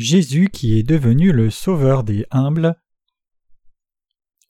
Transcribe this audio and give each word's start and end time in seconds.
Jésus 0.00 0.48
qui 0.48 0.78
est 0.78 0.84
devenu 0.84 1.32
le 1.32 1.50
sauveur 1.50 2.04
des 2.04 2.24
humbles. 2.30 2.76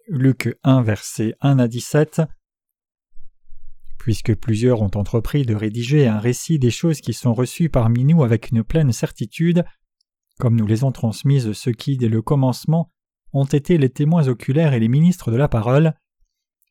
Luc 0.06 0.54
1 0.62 0.82
versets 0.82 1.36
1 1.40 1.58
à 1.58 1.66
17 1.66 2.20
Puisque 3.98 4.34
plusieurs 4.34 4.82
ont 4.82 4.90
entrepris 4.94 5.46
de 5.46 5.54
rédiger 5.54 6.06
un 6.06 6.18
récit 6.18 6.58
des 6.58 6.70
choses 6.70 7.00
qui 7.00 7.14
sont 7.14 7.32
reçues 7.32 7.70
parmi 7.70 8.04
nous 8.04 8.22
avec 8.24 8.50
une 8.50 8.62
pleine 8.62 8.92
certitude, 8.92 9.64
comme 10.38 10.54
nous 10.54 10.66
les 10.66 10.84
ont 10.84 10.92
transmises 10.92 11.54
ceux 11.54 11.72
qui, 11.72 11.96
dès 11.96 12.10
le 12.10 12.20
commencement, 12.20 12.92
ont 13.32 13.46
été 13.46 13.78
les 13.78 13.88
témoins 13.88 14.28
oculaires 14.28 14.74
et 14.74 14.80
les 14.80 14.88
ministres 14.88 15.30
de 15.30 15.38
la 15.38 15.48
parole, 15.48 15.94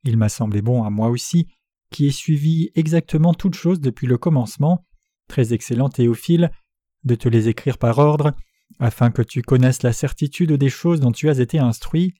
il 0.03 0.17
m'a 0.17 0.29
semblé 0.29 0.61
bon 0.61 0.83
à 0.83 0.91
moi 0.91 1.09
aussi, 1.09 1.47
qui 1.89 2.05
ai 2.05 2.11
suivi 2.11 2.69
exactement 2.75 3.33
toutes 3.33 3.55
choses 3.55 3.81
depuis 3.81 4.05
le 4.05 4.19
commencement, 4.19 4.85
très 5.27 5.51
excellent 5.51 5.89
Théophile, 5.89 6.51
de 7.05 7.15
te 7.15 7.27
les 7.27 7.47
écrire 7.47 7.79
par 7.79 7.97
ordre, 7.97 8.35
afin 8.79 9.11
que 9.11 9.21
tu 9.21 9.41
connaisses 9.41 9.83
la 9.83 9.93
certitude 9.93 10.53
des 10.53 10.69
choses 10.69 10.99
dont 10.99 11.11
tu 11.11 11.29
as 11.29 11.39
été 11.39 11.59
instruit. 11.59 12.15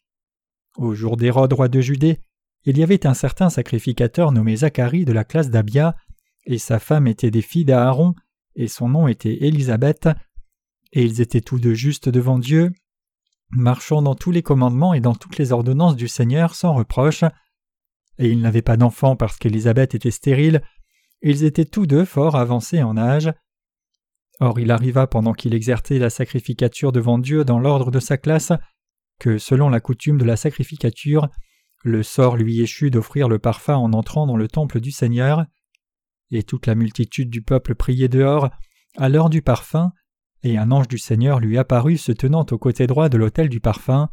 Au 0.75 0.93
jour 0.93 1.17
d'Hérode, 1.17 1.53
roi 1.53 1.67
de 1.67 1.81
Judée, 1.81 2.19
il 2.65 2.77
y 2.77 2.83
avait 2.83 3.07
un 3.07 3.13
certain 3.13 3.49
sacrificateur 3.49 4.31
nommé 4.31 4.57
Zacharie 4.57 5.05
de 5.05 5.13
la 5.13 5.23
classe 5.23 5.49
d'Abia, 5.49 5.95
et 6.45 6.57
sa 6.57 6.79
femme 6.79 7.07
était 7.07 7.31
des 7.31 7.41
filles 7.41 7.65
d'Aaron, 7.65 8.13
et 8.55 8.67
son 8.67 8.89
nom 8.89 9.07
était 9.07 9.45
Élisabeth, 9.45 10.09
et 10.93 11.03
ils 11.03 11.21
étaient 11.21 11.41
tous 11.41 11.59
deux 11.59 11.73
justes 11.73 12.09
devant 12.09 12.39
Dieu, 12.39 12.71
marchant 13.51 14.01
dans 14.01 14.15
tous 14.15 14.31
les 14.31 14.43
commandements 14.43 14.93
et 14.93 14.99
dans 14.99 15.15
toutes 15.15 15.37
les 15.37 15.51
ordonnances 15.51 15.95
du 15.95 16.07
Seigneur 16.07 16.55
sans 16.55 16.73
reproche. 16.73 17.23
Et 18.17 18.29
ils 18.29 18.41
n'avaient 18.41 18.61
pas 18.61 18.77
d'enfants 18.77 19.15
parce 19.15 19.37
qu'Élisabeth 19.37 19.95
était 19.95 20.11
stérile, 20.11 20.61
ils 21.21 21.43
étaient 21.43 21.65
tous 21.65 21.85
deux 21.85 22.05
fort 22.05 22.35
avancés 22.35 22.83
en 22.83 22.97
âge. 22.97 23.31
Or 24.39 24.59
il 24.59 24.71
arriva 24.71 25.07
pendant 25.07 25.33
qu'il 25.33 25.53
exerçait 25.53 25.99
la 25.99 26.09
sacrificature 26.09 26.91
devant 26.91 27.17
Dieu 27.17 27.43
dans 27.43 27.59
l'ordre 27.59 27.91
de 27.91 27.99
sa 27.99 28.17
classe, 28.17 28.51
que 29.19 29.37
selon 29.37 29.69
la 29.69 29.79
coutume 29.79 30.17
de 30.17 30.25
la 30.25 30.35
sacrificature, 30.35 31.27
le 31.83 32.03
sort 32.03 32.37
lui 32.37 32.61
échut 32.61 32.91
d'offrir 32.91 33.29
le 33.29 33.39
parfum 33.39 33.75
en 33.75 33.93
entrant 33.93 34.27
dans 34.27 34.37
le 34.37 34.47
temple 34.47 34.79
du 34.79 34.91
Seigneur, 34.91 35.45
et 36.31 36.43
toute 36.43 36.67
la 36.67 36.75
multitude 36.75 37.29
du 37.29 37.41
peuple 37.41 37.75
priait 37.75 38.09
dehors, 38.09 38.49
à 38.97 39.09
l'heure 39.09 39.29
du 39.29 39.41
parfum, 39.41 39.91
et 40.43 40.57
un 40.57 40.71
ange 40.71 40.87
du 40.87 40.97
Seigneur 40.97 41.39
lui 41.39 41.57
apparut 41.57 41.97
se 41.97 42.11
tenant 42.11 42.45
au 42.51 42.57
côté 42.57 42.85
droit 42.87 43.09
de 43.09 43.17
l'autel 43.17 43.49
du 43.49 43.59
parfum. 43.59 44.09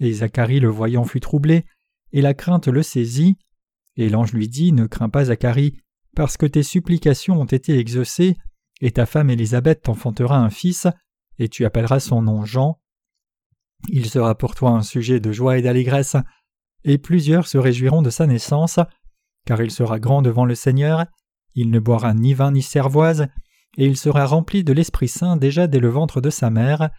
Et 0.00 0.12
Zacharie 0.12 0.60
le 0.60 0.68
voyant 0.68 1.04
fut 1.04 1.20
troublé, 1.20 1.64
et 2.12 2.22
la 2.22 2.34
crainte 2.34 2.68
le 2.68 2.82
saisit, 2.82 3.36
et 3.96 4.08
l'ange 4.08 4.32
lui 4.32 4.48
dit 4.48 4.72
Ne 4.72 4.86
crains 4.86 5.08
pas, 5.08 5.26
Zacharie, 5.26 5.76
parce 6.16 6.36
que 6.36 6.46
tes 6.46 6.62
supplications 6.62 7.40
ont 7.40 7.44
été 7.44 7.78
exaucées, 7.78 8.36
et 8.80 8.90
ta 8.92 9.06
femme 9.06 9.30
Élisabeth 9.30 9.82
t'enfantera 9.82 10.38
un 10.38 10.50
fils, 10.50 10.86
et 11.38 11.48
tu 11.48 11.64
appelleras 11.64 12.00
son 12.00 12.22
nom 12.22 12.44
Jean. 12.44 12.80
Il 13.88 14.06
sera 14.06 14.34
pour 14.36 14.54
toi 14.54 14.70
un 14.70 14.82
sujet 14.82 15.20
de 15.20 15.32
joie 15.32 15.58
et 15.58 15.62
d'allégresse, 15.62 16.16
et 16.84 16.98
plusieurs 16.98 17.46
se 17.46 17.58
réjouiront 17.58 18.02
de 18.02 18.10
sa 18.10 18.26
naissance, 18.26 18.78
car 19.46 19.60
il 19.60 19.70
sera 19.70 19.98
grand 19.98 20.22
devant 20.22 20.44
le 20.44 20.54
Seigneur, 20.54 21.06
il 21.54 21.70
ne 21.70 21.78
boira 21.78 22.14
ni 22.14 22.34
vin 22.34 22.52
ni 22.52 22.62
cervoise, 22.62 23.28
et 23.76 23.86
il 23.86 23.96
sera 23.96 24.26
rempli 24.26 24.64
de 24.64 24.72
l'Esprit 24.72 25.08
Saint 25.08 25.36
déjà 25.36 25.66
dès 25.66 25.80
le 25.80 25.88
ventre 25.88 26.20
de 26.20 26.30
sa 26.30 26.50
mère, 26.50 26.90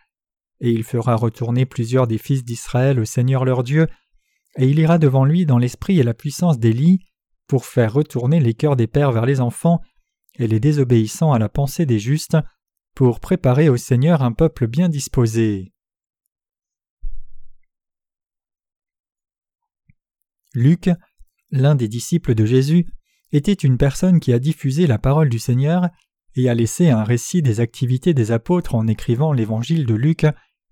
et 0.62 0.72
il 0.72 0.84
fera 0.84 1.16
retourner 1.16 1.66
plusieurs 1.66 2.08
des 2.08 2.17
fils 2.17 2.44
d'Israël 2.44 3.00
au 3.00 3.06
Seigneur 3.06 3.45
leur 3.45 3.64
Dieu, 3.64 3.88
et 4.58 4.67
il 4.67 4.80
ira 4.80 4.98
devant 4.98 5.26
lui 5.26 5.45
dans 5.45 5.58
l'esprit 5.58 6.00
et 6.00 6.04
la 6.04 6.14
puissance 6.14 6.60
d'Élie, 6.60 7.00
pour 7.48 7.66
faire 7.66 7.94
retourner 7.94 8.39
les 8.39 8.54
cœurs 8.54 8.76
des 8.76 8.88
pères 8.88 9.11
vers 9.11 9.26
les 9.26 9.42
enfants, 9.42 9.82
et 10.38 10.48
les 10.48 10.60
désobéissants 10.60 11.34
à 11.34 11.40
la 11.40 11.50
pensée 11.50 11.86
des 11.86 12.00
justes, 12.00 12.38
pour 12.94 13.20
préparer 13.20 13.70
au 13.70 13.78
Seigneur 13.78 14.23
un 14.23 14.32
peuple 14.32 14.68
bien 14.68 14.90
disposé. 14.90 15.73
Luc, 20.54 20.90
l'un 21.52 21.76
des 21.76 21.90
disciples 21.90 22.34
de 22.34 22.46
Jésus, 22.46 22.88
était 23.32 23.54
une 23.54 23.78
personne 23.78 24.20
qui 24.20 24.32
a 24.32 24.40
diffusé 24.40 24.88
la 24.88 24.98
parole 24.98 25.30
du 25.30 25.40
Seigneur 25.40 25.90
et 26.36 26.50
a 26.50 26.54
laissé 26.54 26.90
un 26.90 27.04
récit 27.04 27.42
des 27.42 27.60
activités 27.60 28.14
des 28.14 28.32
apôtres 28.32 28.76
en 28.76 28.88
écrivant 28.88 29.34
l'évangile 29.34 29.86
de 29.86 29.94
Luc 29.94 30.26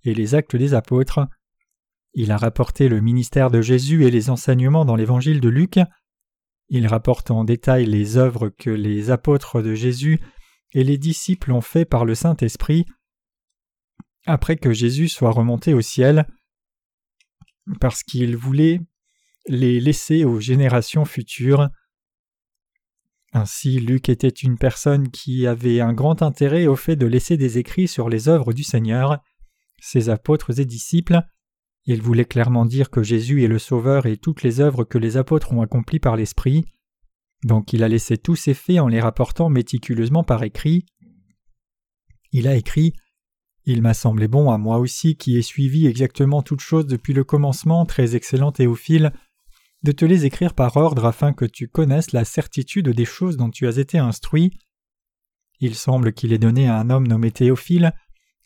et 0.04 0.14
les 0.14 0.36
actes 0.36 0.56
des 0.56 0.74
apôtres. 0.74 1.28
Il 2.14 2.32
a 2.32 2.38
rapporté 2.38 2.90
le 2.90 3.02
ministère 3.02 3.50
de 3.50 3.62
Jésus 3.62 4.06
et 4.06 4.12
les 4.12 4.30
enseignements 4.30 4.86
dans 4.86 4.96
l'évangile 4.96 5.42
de 5.42 5.50
Luc. 5.50 5.80
Il 6.76 6.88
rapporte 6.88 7.30
en 7.30 7.44
détail 7.44 7.86
les 7.86 8.18
œuvres 8.18 8.50
que 8.50 8.72
les 8.72 9.12
apôtres 9.12 9.62
de 9.62 9.76
Jésus 9.76 10.20
et 10.72 10.84
les 10.84 10.98
disciples 10.98 11.52
ont 11.52 11.62
fait 11.62 11.86
par 11.86 12.04
le 12.04 12.16
Saint-Esprit 12.16 12.88
après 14.26 14.56
que 14.56 14.74
Jésus 14.74 15.08
soit 15.08 15.30
remonté 15.30 15.76
au 15.76 15.82
ciel, 15.82 16.26
parce 17.80 18.02
qu'il 18.02 18.36
voulait 18.36 18.82
les 19.48 19.80
laisser 19.80 20.26
aux 20.26 20.40
générations 20.40 21.06
futures. 21.06 21.70
Ainsi 23.34 23.80
Luc 23.80 24.10
était 24.10 24.28
une 24.28 24.58
personne 24.58 25.12
qui 25.12 25.46
avait 25.46 25.80
un 25.80 25.94
grand 25.94 26.24
intérêt 26.24 26.66
au 26.66 26.76
fait 26.76 26.96
de 26.96 27.06
laisser 27.06 27.38
des 27.38 27.60
écrits 27.60 27.88
sur 27.88 28.10
les 28.10 28.30
œuvres 28.30 28.52
du 28.52 28.64
Seigneur. 28.64 29.20
Ses 29.80 30.10
apôtres 30.10 30.60
et 30.60 30.66
disciples, 30.66 31.22
il 31.86 32.02
voulait 32.02 32.26
clairement 32.26 32.66
dire 32.66 32.90
que 32.90 33.04
Jésus 33.04 33.44
est 33.44 33.48
le 33.48 33.60
Sauveur 33.60 34.06
et 34.06 34.18
toutes 34.18 34.44
les 34.44 34.62
œuvres 34.62 34.86
que 34.86 34.98
les 34.98 35.18
apôtres 35.18 35.52
ont 35.52 35.62
accomplies 35.62 36.00
par 36.00 36.16
l'Esprit. 36.16 36.66
Donc 37.44 37.74
il 37.74 37.84
a 37.84 37.90
laissé 37.90 38.18
tous 38.18 38.36
ces 38.36 38.54
faits 38.54 38.80
en 38.80 38.88
les 38.88 39.02
rapportant 39.02 39.50
méticuleusement 39.50 40.24
par 40.24 40.44
écrit. 40.44 40.86
Il 42.32 42.48
a 42.48 42.56
écrit 42.56 42.94
Il 43.66 43.82
m'a 43.82 43.94
semblé 43.94 44.30
bon 44.30 44.50
à 44.50 44.58
moi 44.58 44.78
aussi 44.78 45.18
qui 45.18 45.38
ai 45.38 45.42
suivi 45.42 45.86
exactement 45.86 46.42
toutes 46.42 46.62
choses 46.62 46.88
depuis 46.88 47.14
le 47.14 47.26
commencement, 47.26 47.86
très 47.86 48.16
excellent 48.16 48.54
Théophile, 48.54 49.12
de 49.84 49.92
te 49.92 50.06
les 50.06 50.26
écrire 50.26 50.54
par 50.54 50.78
ordre 50.78 51.04
afin 51.06 51.34
que 51.34 51.44
tu 51.44 51.68
connaisses 51.68 52.14
la 52.14 52.24
certitude 52.24 52.90
des 52.90 53.06
choses 53.06 53.36
dont 53.36 53.50
tu 53.50 53.68
as 53.68 53.78
été 53.78 53.98
instruit. 53.98 54.58
Il 55.60 55.76
semble 55.76 56.14
qu'il 56.14 56.32
ait 56.32 56.38
donné 56.38 56.70
à 56.70 56.80
un 56.80 56.90
homme 56.90 57.08
nommé 57.08 57.32
Théophile, 57.32 57.94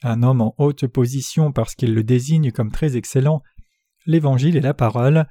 un 0.04 0.24
homme 0.24 0.42
en 0.42 0.56
haute 0.58 0.88
position 0.88 1.52
parce 1.52 1.76
qu'il 1.76 1.94
le 1.94 2.04
désigne 2.04 2.52
comme 2.52 2.72
très 2.72 2.98
excellent, 2.98 3.42
l'Évangile 4.06 4.56
et 4.56 4.62
la 4.62 4.74
parole, 4.74 5.28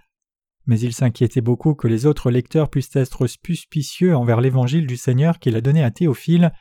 mais 0.66 0.81
il 0.81 0.93
s'inquiétait 0.93 1.41
beaucoup 1.41 1.75
que 1.75 1.88
les 1.88 2.06
autres 2.06 2.31
lecteurs 2.31 2.69
puissent 2.69 2.97
être 2.97 3.26
suspicieux 3.26 4.16
envers 4.16 4.41
l'Évangile 4.41 4.87
du 4.87 4.97
Seigneur 4.97 5.38
qu'il 5.38 5.56
a 5.56 5.60
donné 5.60 5.82
à 5.82 5.91
Théophile, 5.91 6.53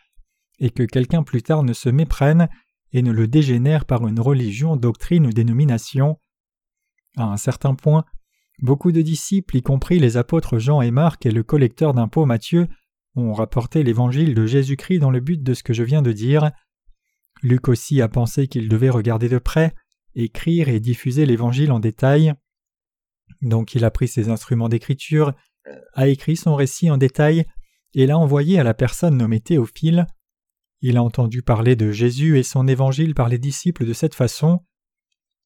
et 0.59 0.69
que 0.69 0.83
quelqu'un 0.83 1.23
plus 1.23 1.41
tard 1.41 1.63
ne 1.63 1.73
se 1.73 1.89
méprenne 1.89 2.47
et 2.94 3.01
ne 3.01 3.11
le 3.11 3.27
dégénère 3.27 3.85
par 3.85 4.07
une 4.07 4.21
religion, 4.21 4.77
doctrine 4.77 5.27
ou 5.27 5.31
dénomination. 5.31 6.17
À 7.17 7.25
un 7.25 7.38
certain 7.38 7.75
point, 7.75 8.05
Beaucoup 8.61 8.94
de 8.94 9.01
disciples, 9.01 9.57
y 9.57 9.61
compris 9.61 9.99
les 9.99 10.15
apôtres 10.15 10.59
Jean 10.59 10.81
et 10.81 10.91
Marc 10.91 11.25
et 11.25 11.31
le 11.31 11.44
collecteur 11.44 11.94
d'impôts 11.94 12.25
Matthieu, 12.25 12.67
ont 13.15 13.33
rapporté 13.33 13.83
l'évangile 13.83 14.33
de 14.33 14.45
Jésus-Christ 14.45 14.99
dans 14.99 15.11
le 15.11 15.19
but 15.19 15.44
de 15.44 15.53
ce 15.53 15.63
que 15.63 15.73
je 15.73 15.83
viens 15.83 16.01
de 16.01 16.11
dire. 16.11 16.51
Luc 17.41 17.68
aussi 17.68 18.01
a 18.01 18.07
pensé 18.07 18.47
qu'il 18.47 18.69
devait 18.69 18.90
regarder 18.90 19.29
de 19.29 19.38
près, 19.38 19.73
écrire 20.16 20.69
et 20.69 20.79
diffuser 20.79 21.25
l'évangile 21.25 21.72
en 21.72 21.79
détail. 21.79 22.34
Donc 23.41 23.75
il 23.75 23.84
a 23.85 23.91
pris 23.91 24.07
ses 24.07 24.29
instruments 24.29 24.69
d'écriture, 24.69 25.34
a 25.94 26.07
écrit 26.07 26.35
son 26.35 26.56
récit 26.56 26.90
en 26.90 26.97
détail 26.97 27.45
et 27.94 28.06
l'a 28.06 28.18
envoyé 28.18 28.59
à 28.59 28.63
la 28.63 28.74
personne 28.74 29.18
nommée 29.18 29.40
Théophile. 29.40 30.07
Il 30.81 30.97
a 30.97 31.03
entendu 31.03 31.41
parler 31.41 31.75
de 31.75 31.91
Jésus 31.91 32.38
et 32.38 32.44
son 32.44 32.68
évangile 32.68 33.16
par 33.16 33.29
les 33.29 33.40
disciples 33.40 33.85
de 33.85 33.94
cette 33.94 34.16
façon. 34.16 34.59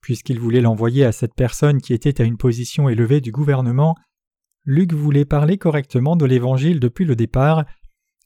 Puisqu'il 0.02 0.40
voulait 0.40 0.62
l'envoyer 0.62 1.06
à 1.06 1.12
cette 1.12 1.36
personne 1.36 1.81
qui 1.81 1.94
était 1.94 2.22
à 2.22 2.25
une 2.25 2.38
position 2.38 2.90
élevée 2.90 3.22
du 3.22 3.31
gouvernement, 3.31 3.96
Luc 4.66 4.94
voulait 4.94 5.25
parler 5.25 5.58
correctement 5.58 6.16
de 6.16 6.25
l'Évangile 6.25 6.80
depuis 6.80 7.06
le 7.06 7.16
départ, 7.16 7.66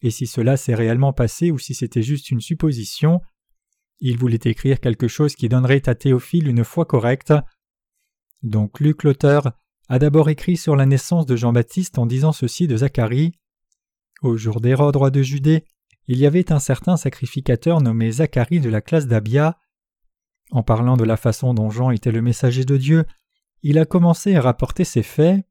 et 0.01 0.11
si 0.11 0.27
cela 0.27 0.57
s'est 0.57 0.75
réellement 0.75 1.13
passé 1.13 1.51
ou 1.51 1.57
si 1.57 1.73
c'était 1.73 2.01
juste 2.01 2.29
une 2.31 2.41
supposition, 2.41 3.21
il 3.99 4.17
voulait 4.17 4.39
écrire 4.43 4.79
quelque 4.79 5.07
chose 5.07 5.35
qui 5.35 5.49
donnerait 5.49 5.87
à 5.87 5.95
Théophile 5.95 6.47
une 6.47 6.63
foi 6.63 6.85
correcte. 6.85 7.33
Donc 8.41 8.79
Luc 8.79 9.03
l'auteur 9.03 9.53
a 9.89 9.99
d'abord 9.99 10.29
écrit 10.29 10.57
sur 10.57 10.75
la 10.75 10.85
naissance 10.85 11.25
de 11.25 11.35
Jean-Baptiste 11.35 11.97
en 11.97 12.05
disant 12.05 12.31
ceci 12.31 12.67
de 12.67 12.77
Zacharie. 12.77 13.33
Au 14.21 14.37
jour 14.37 14.61
d'Hérode 14.61 14.95
roi 14.95 15.09
de 15.09 15.21
Judée, 15.21 15.65
il 16.07 16.17
y 16.17 16.25
avait 16.25 16.51
un 16.51 16.59
certain 16.59 16.97
sacrificateur 16.97 17.81
nommé 17.81 18.11
Zacharie 18.11 18.59
de 18.59 18.69
la 18.69 18.81
classe 18.81 19.07
d'Abia. 19.07 19.57
En 20.51 20.63
parlant 20.63 20.97
de 20.97 21.03
la 21.03 21.17
façon 21.17 21.53
dont 21.53 21.69
Jean 21.69 21.91
était 21.91 22.11
le 22.11 22.21
messager 22.21 22.65
de 22.65 22.77
Dieu, 22.77 23.05
il 23.61 23.77
a 23.77 23.85
commencé 23.85 24.35
à 24.35 24.41
rapporter 24.41 24.83
ces 24.83 25.03
faits. 25.03 25.45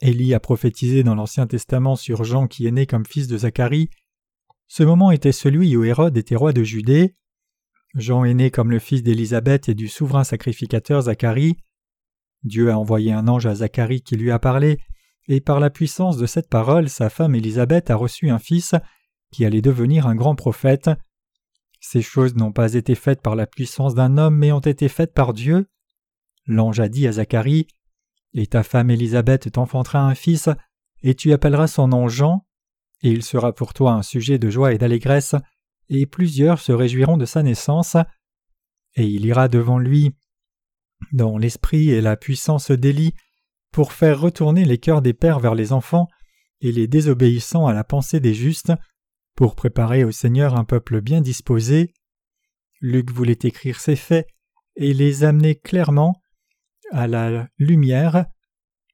Élie 0.00 0.34
a 0.34 0.40
prophétisé 0.40 1.02
dans 1.02 1.14
l'Ancien 1.14 1.46
Testament 1.46 1.96
sur 1.96 2.22
Jean 2.22 2.46
qui 2.46 2.66
est 2.66 2.70
né 2.70 2.86
comme 2.86 3.06
fils 3.06 3.26
de 3.26 3.38
Zacharie. 3.38 3.90
Ce 4.68 4.82
moment 4.82 5.10
était 5.10 5.32
celui 5.32 5.76
où 5.76 5.84
Hérode 5.84 6.16
était 6.16 6.36
roi 6.36 6.52
de 6.52 6.62
Judée. 6.62 7.14
Jean 7.94 8.24
est 8.24 8.34
né 8.34 8.50
comme 8.50 8.70
le 8.70 8.78
fils 8.78 9.02
d'Élisabeth 9.02 9.68
et 9.68 9.74
du 9.74 9.88
souverain 9.88 10.24
sacrificateur 10.24 11.02
Zacharie. 11.02 11.56
Dieu 12.42 12.70
a 12.70 12.78
envoyé 12.78 13.12
un 13.12 13.28
ange 13.28 13.46
à 13.46 13.56
Zacharie 13.56 14.02
qui 14.02 14.16
lui 14.16 14.30
a 14.30 14.38
parlé, 14.38 14.78
et 15.28 15.40
par 15.40 15.60
la 15.60 15.70
puissance 15.70 16.16
de 16.16 16.26
cette 16.26 16.48
parole, 16.48 16.88
sa 16.88 17.10
femme 17.10 17.34
Élisabeth 17.34 17.90
a 17.90 17.96
reçu 17.96 18.30
un 18.30 18.38
fils 18.38 18.74
qui 19.32 19.44
allait 19.44 19.62
devenir 19.62 20.06
un 20.06 20.14
grand 20.14 20.34
prophète. 20.34 20.90
Ces 21.80 22.02
choses 22.02 22.36
n'ont 22.36 22.52
pas 22.52 22.74
été 22.74 22.94
faites 22.94 23.22
par 23.22 23.36
la 23.36 23.46
puissance 23.46 23.94
d'un 23.94 24.18
homme, 24.18 24.36
mais 24.36 24.52
ont 24.52 24.60
été 24.60 24.88
faites 24.88 25.14
par 25.14 25.32
Dieu. 25.32 25.68
L'ange 26.46 26.80
a 26.80 26.88
dit 26.88 27.06
à 27.06 27.12
Zacharie 27.12 27.66
Et 28.34 28.46
ta 28.46 28.62
femme 28.62 28.90
Élisabeth 28.90 29.50
t'enfantera 29.50 30.00
un 30.00 30.14
fils, 30.14 30.48
et 31.02 31.14
tu 31.14 31.32
appelleras 31.32 31.66
son 31.66 31.88
nom 31.88 32.08
Jean, 32.08 32.45
et 33.02 33.10
il 33.10 33.22
sera 33.22 33.52
pour 33.52 33.74
toi 33.74 33.92
un 33.92 34.02
sujet 34.02 34.38
de 34.38 34.50
joie 34.50 34.72
et 34.72 34.78
d'allégresse, 34.78 35.34
et 35.88 36.06
plusieurs 36.06 36.60
se 36.60 36.72
réjouiront 36.72 37.16
de 37.16 37.24
sa 37.24 37.42
naissance, 37.42 37.96
et 38.94 39.06
il 39.06 39.26
ira 39.26 39.48
devant 39.48 39.78
lui 39.78 40.14
dans 41.12 41.38
l'esprit 41.38 41.90
et 41.90 42.00
la 42.00 42.16
puissance 42.16 42.70
d'Élie 42.70 43.14
pour 43.70 43.92
faire 43.92 44.20
retourner 44.20 44.64
les 44.64 44.78
cœurs 44.78 45.02
des 45.02 45.12
pères 45.12 45.40
vers 45.40 45.54
les 45.54 45.72
enfants 45.72 46.08
et 46.62 46.72
les 46.72 46.86
désobéissants 46.86 47.66
à 47.66 47.74
la 47.74 47.84
pensée 47.84 48.20
des 48.20 48.34
justes, 48.34 48.72
pour 49.34 49.54
préparer 49.54 50.02
au 50.02 50.10
Seigneur 50.10 50.56
un 50.56 50.64
peuple 50.64 51.02
bien 51.02 51.20
disposé. 51.20 51.92
Luc 52.80 53.10
voulait 53.10 53.38
écrire 53.42 53.80
ces 53.80 53.96
faits 53.96 54.26
et 54.76 54.94
les 54.94 55.24
amener 55.24 55.56
clairement 55.56 56.22
à 56.92 57.06
la 57.06 57.48
lumière, 57.58 58.26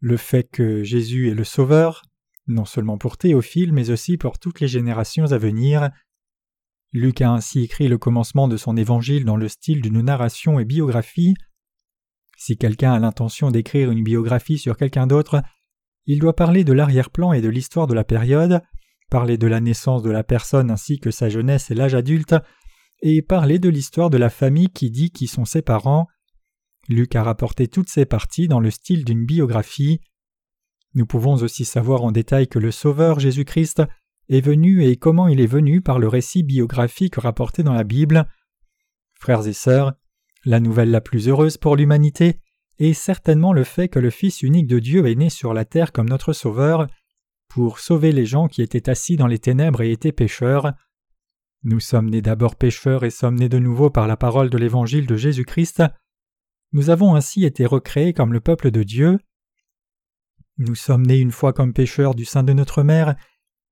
le 0.00 0.16
fait 0.16 0.50
que 0.50 0.82
Jésus 0.82 1.30
est 1.30 1.34
le 1.34 1.44
Sauveur, 1.44 2.02
non 2.46 2.64
seulement 2.64 2.98
pour 2.98 3.16
Théophile, 3.16 3.72
mais 3.72 3.90
aussi 3.90 4.16
pour 4.16 4.38
toutes 4.38 4.60
les 4.60 4.68
générations 4.68 5.30
à 5.32 5.38
venir. 5.38 5.90
Luc 6.92 7.20
a 7.22 7.30
ainsi 7.30 7.62
écrit 7.62 7.88
le 7.88 7.98
commencement 7.98 8.48
de 8.48 8.56
son 8.56 8.76
évangile 8.76 9.24
dans 9.24 9.36
le 9.36 9.48
style 9.48 9.80
d'une 9.80 10.02
narration 10.02 10.58
et 10.58 10.64
biographie. 10.64 11.34
Si 12.36 12.56
quelqu'un 12.56 12.92
a 12.92 12.98
l'intention 12.98 13.50
d'écrire 13.50 13.90
une 13.90 14.02
biographie 14.02 14.58
sur 14.58 14.76
quelqu'un 14.76 15.06
d'autre, 15.06 15.42
il 16.06 16.18
doit 16.18 16.34
parler 16.34 16.64
de 16.64 16.72
l'arrière-plan 16.72 17.32
et 17.32 17.40
de 17.40 17.48
l'histoire 17.48 17.86
de 17.86 17.94
la 17.94 18.04
période, 18.04 18.60
parler 19.10 19.38
de 19.38 19.46
la 19.46 19.60
naissance 19.60 20.02
de 20.02 20.10
la 20.10 20.24
personne 20.24 20.70
ainsi 20.70 20.98
que 20.98 21.10
sa 21.10 21.28
jeunesse 21.28 21.70
et 21.70 21.74
l'âge 21.74 21.94
adulte, 21.94 22.34
et 23.02 23.22
parler 23.22 23.58
de 23.58 23.68
l'histoire 23.68 24.10
de 24.10 24.18
la 24.18 24.30
famille 24.30 24.68
qui 24.68 24.90
dit 24.90 25.10
qui 25.10 25.26
sont 25.26 25.44
ses 25.44 25.62
parents. 25.62 26.06
Luc 26.88 27.14
a 27.14 27.22
rapporté 27.22 27.68
toutes 27.68 27.88
ces 27.88 28.06
parties 28.06 28.48
dans 28.48 28.60
le 28.60 28.70
style 28.70 29.04
d'une 29.04 29.24
biographie. 29.24 30.00
Nous 30.94 31.06
pouvons 31.06 31.34
aussi 31.34 31.64
savoir 31.64 32.02
en 32.02 32.12
détail 32.12 32.48
que 32.48 32.58
le 32.58 32.70
Sauveur 32.70 33.18
Jésus-Christ 33.18 33.82
est 34.28 34.40
venu 34.40 34.84
et 34.84 34.96
comment 34.96 35.28
il 35.28 35.40
est 35.40 35.46
venu 35.46 35.80
par 35.80 35.98
le 35.98 36.08
récit 36.08 36.42
biographique 36.42 37.16
rapporté 37.16 37.62
dans 37.62 37.72
la 37.72 37.84
Bible. 37.84 38.26
Frères 39.14 39.46
et 39.46 39.52
sœurs, 39.52 39.94
la 40.44 40.60
nouvelle 40.60 40.90
la 40.90 41.00
plus 41.00 41.28
heureuse 41.28 41.56
pour 41.56 41.76
l'humanité 41.76 42.40
est 42.78 42.94
certainement 42.94 43.52
le 43.52 43.64
fait 43.64 43.88
que 43.88 43.98
le 43.98 44.10
Fils 44.10 44.42
unique 44.42 44.66
de 44.66 44.78
Dieu 44.78 45.06
est 45.06 45.14
né 45.14 45.30
sur 45.30 45.54
la 45.54 45.64
terre 45.64 45.92
comme 45.92 46.08
notre 46.08 46.32
Sauveur, 46.32 46.86
pour 47.48 47.78
sauver 47.78 48.12
les 48.12 48.26
gens 48.26 48.48
qui 48.48 48.62
étaient 48.62 48.88
assis 48.88 49.16
dans 49.16 49.26
les 49.26 49.38
ténèbres 49.38 49.82
et 49.82 49.92
étaient 49.92 50.12
pécheurs. 50.12 50.72
Nous 51.64 51.80
sommes 51.80 52.10
nés 52.10 52.22
d'abord 52.22 52.56
pécheurs 52.56 53.04
et 53.04 53.10
sommes 53.10 53.36
nés 53.36 53.48
de 53.48 53.58
nouveau 53.58 53.90
par 53.90 54.08
la 54.08 54.16
parole 54.16 54.50
de 54.50 54.58
l'Évangile 54.58 55.06
de 55.06 55.16
Jésus-Christ. 55.16 55.82
Nous 56.72 56.90
avons 56.90 57.14
ainsi 57.14 57.44
été 57.44 57.66
recréés 57.66 58.14
comme 58.14 58.32
le 58.32 58.40
peuple 58.40 58.70
de 58.70 58.82
Dieu. 58.82 59.18
Nous 60.64 60.76
sommes 60.76 61.04
nés 61.04 61.18
une 61.18 61.32
fois 61.32 61.52
comme 61.52 61.72
pécheurs 61.72 62.14
du 62.14 62.24
sein 62.24 62.44
de 62.44 62.52
notre 62.52 62.84
mère, 62.84 63.16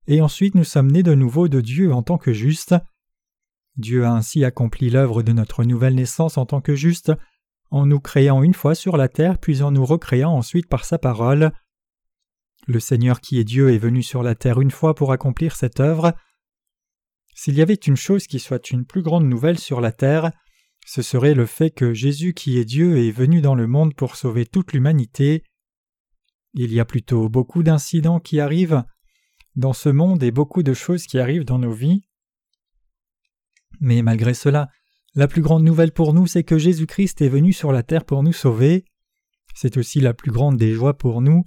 et 0.08 0.20
ensuite 0.20 0.56
nous 0.56 0.64
sommes 0.64 0.90
nés 0.90 1.04
de 1.04 1.14
nouveau 1.14 1.46
de 1.46 1.60
Dieu 1.60 1.92
en 1.92 2.02
tant 2.02 2.18
que 2.18 2.32
justes. 2.32 2.74
Dieu 3.76 4.04
a 4.04 4.10
ainsi 4.10 4.44
accompli 4.44 4.90
l'œuvre 4.90 5.22
de 5.22 5.32
notre 5.32 5.62
nouvelle 5.62 5.94
naissance 5.94 6.36
en 6.36 6.46
tant 6.46 6.60
que 6.60 6.74
justes, 6.74 7.12
en 7.70 7.86
nous 7.86 8.00
créant 8.00 8.42
une 8.42 8.54
fois 8.54 8.74
sur 8.74 8.96
la 8.96 9.08
terre 9.08 9.38
puis 9.38 9.62
en 9.62 9.70
nous 9.70 9.86
recréant 9.86 10.32
ensuite 10.32 10.66
par 10.66 10.84
sa 10.84 10.98
parole. 10.98 11.52
Le 12.66 12.80
Seigneur 12.80 13.20
qui 13.20 13.38
est 13.38 13.44
Dieu 13.44 13.72
est 13.72 13.78
venu 13.78 14.02
sur 14.02 14.24
la 14.24 14.34
terre 14.34 14.60
une 14.60 14.72
fois 14.72 14.96
pour 14.96 15.12
accomplir 15.12 15.54
cette 15.54 15.78
œuvre. 15.78 16.14
S'il 17.36 17.54
y 17.54 17.62
avait 17.62 17.74
une 17.74 17.96
chose 17.96 18.26
qui 18.26 18.40
soit 18.40 18.72
une 18.72 18.84
plus 18.84 19.02
grande 19.02 19.28
nouvelle 19.28 19.60
sur 19.60 19.80
la 19.80 19.92
terre, 19.92 20.32
ce 20.84 21.02
serait 21.02 21.34
le 21.34 21.46
fait 21.46 21.70
que 21.70 21.94
Jésus 21.94 22.34
qui 22.34 22.58
est 22.58 22.64
Dieu 22.64 22.98
est 22.98 23.12
venu 23.12 23.40
dans 23.40 23.54
le 23.54 23.68
monde 23.68 23.94
pour 23.94 24.16
sauver 24.16 24.44
toute 24.44 24.72
l'humanité. 24.72 25.44
Il 26.54 26.72
y 26.72 26.80
a 26.80 26.84
plutôt 26.84 27.28
beaucoup 27.28 27.62
d'incidents 27.62 28.20
qui 28.20 28.40
arrivent 28.40 28.82
dans 29.56 29.72
ce 29.72 29.88
monde 29.88 30.22
et 30.22 30.30
beaucoup 30.30 30.62
de 30.62 30.74
choses 30.74 31.04
qui 31.04 31.18
arrivent 31.18 31.44
dans 31.44 31.58
nos 31.58 31.72
vies. 31.72 32.02
Mais 33.80 34.02
malgré 34.02 34.34
cela, 34.34 34.68
la 35.14 35.28
plus 35.28 35.42
grande 35.42 35.64
nouvelle 35.64 35.92
pour 35.92 36.12
nous, 36.12 36.26
c'est 36.26 36.44
que 36.44 36.58
Jésus-Christ 36.58 37.20
est 37.20 37.28
venu 37.28 37.52
sur 37.52 37.72
la 37.72 37.82
terre 37.82 38.04
pour 38.04 38.22
nous 38.22 38.32
sauver. 38.32 38.84
C'est 39.54 39.76
aussi 39.76 40.00
la 40.00 40.14
plus 40.14 40.30
grande 40.30 40.56
des 40.56 40.72
joies 40.72 40.96
pour 40.96 41.20
nous. 41.20 41.44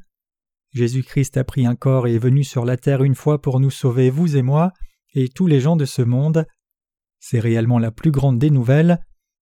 Jésus-Christ 0.71 1.38
a 1.38 1.44
pris 1.44 1.65
un 1.65 1.75
corps 1.75 2.07
et 2.07 2.15
est 2.15 2.19
venu 2.19 2.44
sur 2.44 2.65
la 2.65 2.77
terre 2.77 3.03
une 3.03 3.15
fois 3.15 3.41
pour 3.41 3.59
nous 3.59 3.69
sauver, 3.69 4.09
vous 4.09 4.35
et 4.35 4.41
moi, 4.41 4.73
et 5.13 5.29
tous 5.29 5.47
les 5.47 5.59
gens 5.59 5.75
de 5.75 5.85
ce 5.85 6.01
monde. 6.01 6.45
C'est 7.19 7.39
réellement 7.39 7.79
la 7.79 7.91
plus 7.91 8.11
grande 8.11 8.39
des 8.39 8.49
nouvelles, 8.49 8.99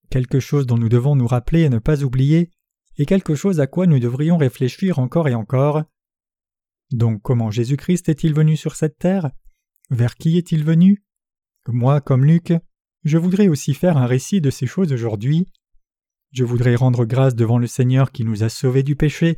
quelque 0.10 0.40
chose 0.40 0.68
dont 0.68 0.78
nous 0.78 0.90
devons 0.90 1.16
nous 1.16 1.28
rappeler 1.28 1.62
et 1.62 1.70
ne 1.70 1.80
pas 1.80 2.04
oublier, 2.04 2.52
et 2.98 3.06
quelque 3.06 3.36
chose 3.36 3.60
à 3.60 3.68
quoi 3.68 3.88
nous 3.88 4.00
devrions 4.00 4.38
réfléchir 4.38 5.00
encore 5.00 5.28
et 5.28 5.36
encore. 5.36 5.84
Donc 6.92 7.22
comment 7.22 7.52
Jésus-Christ 7.52 8.10
est-il 8.10 8.34
venu 8.34 8.58
sur 8.58 8.76
cette 8.76 8.98
terre? 8.98 9.32
Vers 9.90 10.16
qui 10.16 10.38
est-il 10.38 10.64
venu? 10.64 11.04
Moi, 11.68 12.02
comme 12.02 12.26
Luc, 12.26 12.54
je 13.04 13.18
voudrais 13.18 13.48
aussi 13.48 13.74
faire 13.74 13.98
un 13.98 14.06
récit 14.06 14.42
de 14.42 14.50
ces 14.50 14.68
choses 14.68 14.92
aujourd'hui. 14.92 15.48
Je 16.32 16.44
voudrais 16.44 16.76
rendre 16.76 17.06
grâce 17.06 17.36
devant 17.36 17.58
le 17.58 17.68
Seigneur 17.68 18.12
qui 18.12 18.24
nous 18.24 18.44
a 18.44 18.50
sauvés 18.50 18.84
du 18.84 18.96
péché 18.96 19.38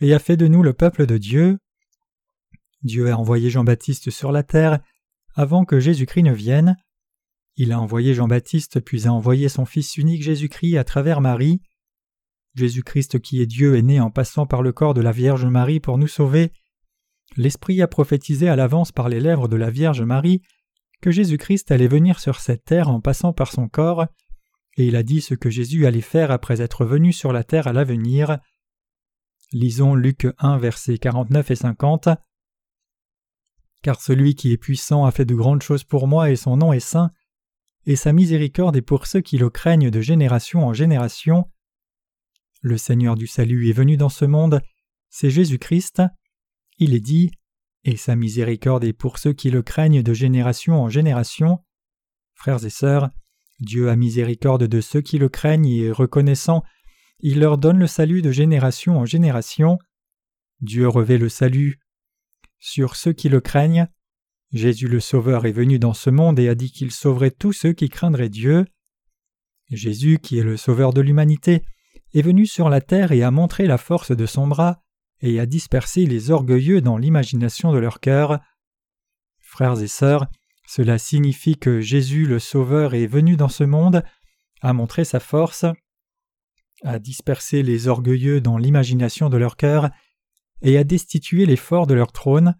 et 0.00 0.14
a 0.14 0.18
fait 0.18 0.36
de 0.36 0.46
nous 0.46 0.62
le 0.62 0.72
peuple 0.72 1.06
de 1.06 1.18
Dieu. 1.18 1.58
Dieu 2.82 3.10
a 3.10 3.16
envoyé 3.16 3.50
Jean-Baptiste 3.50 4.10
sur 4.10 4.30
la 4.30 4.42
terre 4.42 4.80
avant 5.34 5.64
que 5.64 5.80
Jésus-Christ 5.80 6.22
ne 6.22 6.32
vienne. 6.32 6.76
Il 7.56 7.72
a 7.72 7.80
envoyé 7.80 8.14
Jean-Baptiste 8.14 8.80
puis 8.80 9.06
a 9.06 9.12
envoyé 9.12 9.48
son 9.48 9.66
Fils 9.66 9.96
unique 9.96 10.22
Jésus-Christ 10.22 10.78
à 10.78 10.84
travers 10.84 11.20
Marie. 11.20 11.60
Jésus-Christ 12.58 13.20
qui 13.20 13.40
est 13.40 13.46
Dieu 13.46 13.76
est 13.76 13.82
né 13.82 14.00
en 14.00 14.10
passant 14.10 14.46
par 14.46 14.62
le 14.62 14.72
corps 14.72 14.94
de 14.94 15.00
la 15.00 15.12
Vierge 15.12 15.46
Marie 15.46 15.80
pour 15.80 15.96
nous 15.96 16.08
sauver. 16.08 16.52
L'Esprit 17.36 17.80
a 17.80 17.88
prophétisé 17.88 18.48
à 18.48 18.56
l'avance 18.56 18.92
par 18.92 19.08
les 19.08 19.20
lèvres 19.20 19.48
de 19.48 19.56
la 19.56 19.70
Vierge 19.70 20.02
Marie 20.02 20.42
que 21.00 21.10
Jésus-Christ 21.10 21.70
allait 21.70 21.88
venir 21.88 22.18
sur 22.18 22.40
cette 22.40 22.64
terre 22.64 22.88
en 22.88 23.00
passant 23.00 23.32
par 23.32 23.52
son 23.52 23.68
corps, 23.68 24.06
et 24.76 24.86
il 24.86 24.96
a 24.96 25.02
dit 25.02 25.20
ce 25.20 25.34
que 25.34 25.50
Jésus 25.50 25.86
allait 25.86 26.00
faire 26.00 26.30
après 26.30 26.60
être 26.60 26.84
venu 26.84 27.12
sur 27.12 27.32
la 27.32 27.44
terre 27.44 27.66
à 27.66 27.72
l'avenir. 27.72 28.38
Lisons 29.52 29.94
Luc 29.94 30.26
1 30.38 30.58
versets 30.58 30.98
49 30.98 31.50
et 31.50 31.56
50. 31.56 32.08
Car 33.82 34.00
celui 34.00 34.34
qui 34.34 34.52
est 34.52 34.58
puissant 34.58 35.04
a 35.04 35.10
fait 35.10 35.24
de 35.24 35.34
grandes 35.34 35.62
choses 35.62 35.84
pour 35.84 36.08
moi 36.08 36.30
et 36.30 36.36
son 36.36 36.56
nom 36.56 36.72
est 36.72 36.80
saint, 36.80 37.12
et 37.86 37.96
sa 37.96 38.12
miséricorde 38.12 38.76
est 38.76 38.82
pour 38.82 39.06
ceux 39.06 39.20
qui 39.20 39.38
le 39.38 39.50
craignent 39.50 39.90
de 39.90 40.00
génération 40.00 40.66
en 40.66 40.72
génération. 40.72 41.48
Le 42.60 42.76
Seigneur 42.76 43.14
du 43.14 43.26
salut 43.26 43.68
est 43.68 43.72
venu 43.72 43.96
dans 43.96 44.08
ce 44.08 44.24
monde, 44.24 44.60
c'est 45.10 45.30
Jésus-Christ. 45.30 46.02
Il 46.78 46.94
est 46.94 47.00
dit 47.00 47.30
et 47.84 47.96
sa 47.96 48.16
miséricorde 48.16 48.84
est 48.84 48.92
pour 48.92 49.18
ceux 49.18 49.32
qui 49.32 49.50
le 49.50 49.62
craignent 49.62 50.02
de 50.02 50.12
génération 50.12 50.82
en 50.82 50.88
génération. 50.88 51.64
Frères 52.34 52.64
et 52.64 52.70
sœurs, 52.70 53.10
Dieu 53.60 53.88
a 53.88 53.96
miséricorde 53.96 54.64
de 54.64 54.80
ceux 54.80 55.00
qui 55.00 55.18
le 55.18 55.28
craignent 55.28 55.66
et 55.66 55.90
reconnaissant, 55.90 56.62
il 57.20 57.40
leur 57.40 57.58
donne 57.58 57.78
le 57.78 57.86
salut 57.86 58.22
de 58.22 58.30
génération 58.30 58.98
en 58.98 59.04
génération. 59.04 59.78
Dieu 60.60 60.88
revêt 60.88 61.18
le 61.18 61.28
salut 61.28 61.80
sur 62.58 62.96
ceux 62.96 63.12
qui 63.12 63.28
le 63.28 63.40
craignent. 63.40 63.88
Jésus 64.52 64.88
le 64.88 65.00
Sauveur 65.00 65.46
est 65.46 65.52
venu 65.52 65.78
dans 65.78 65.94
ce 65.94 66.10
monde 66.10 66.38
et 66.38 66.48
a 66.48 66.54
dit 66.54 66.70
qu'il 66.70 66.90
sauverait 66.90 67.30
tous 67.30 67.52
ceux 67.52 67.72
qui 67.72 67.88
craindraient 67.88 68.28
Dieu. 68.28 68.64
Jésus, 69.70 70.18
qui 70.22 70.38
est 70.38 70.44
le 70.44 70.56
Sauveur 70.56 70.92
de 70.92 71.00
l'humanité, 71.00 71.62
est 72.14 72.22
venu 72.22 72.46
sur 72.46 72.68
la 72.68 72.80
terre 72.80 73.12
et 73.12 73.22
a 73.22 73.30
montré 73.30 73.66
la 73.66 73.78
force 73.78 74.12
de 74.12 74.26
son 74.26 74.46
bras 74.46 74.82
et 75.20 75.40
à 75.40 75.46
disperser 75.46 76.06
les 76.06 76.30
orgueilleux 76.30 76.80
dans 76.80 76.96
l'imagination 76.96 77.72
de 77.72 77.78
leur 77.78 78.00
cœur. 78.00 78.40
Frères 79.40 79.80
et 79.80 79.88
sœurs, 79.88 80.26
cela 80.66 80.98
signifie 80.98 81.56
que 81.56 81.80
Jésus 81.80 82.26
le 82.26 82.38
Sauveur 82.38 82.94
est 82.94 83.06
venu 83.06 83.36
dans 83.36 83.48
ce 83.48 83.64
monde, 83.64 84.04
a 84.60 84.72
montré 84.72 85.04
sa 85.04 85.20
force, 85.20 85.64
a 86.84 86.98
dispersé 86.98 87.62
les 87.62 87.88
orgueilleux 87.88 88.40
dans 88.40 88.58
l'imagination 88.58 89.28
de 89.28 89.36
leur 89.36 89.56
cœur, 89.56 89.90
et 90.62 90.76
a 90.76 90.84
destitué 90.84 91.46
les 91.46 91.56
forts 91.56 91.86
de 91.86 91.94
leur 91.94 92.12
trône. 92.12 92.54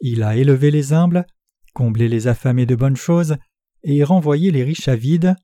Il 0.00 0.22
a 0.22 0.36
élevé 0.36 0.70
les 0.70 0.92
humbles, 0.92 1.26
comblé 1.74 2.08
les 2.08 2.26
affamés 2.26 2.66
de 2.66 2.74
bonnes 2.74 2.96
choses, 2.96 3.36
et 3.82 4.02
renvoyé 4.04 4.50
les 4.50 4.64
riches 4.64 4.88
à 4.88 4.96
vide. 4.96 5.36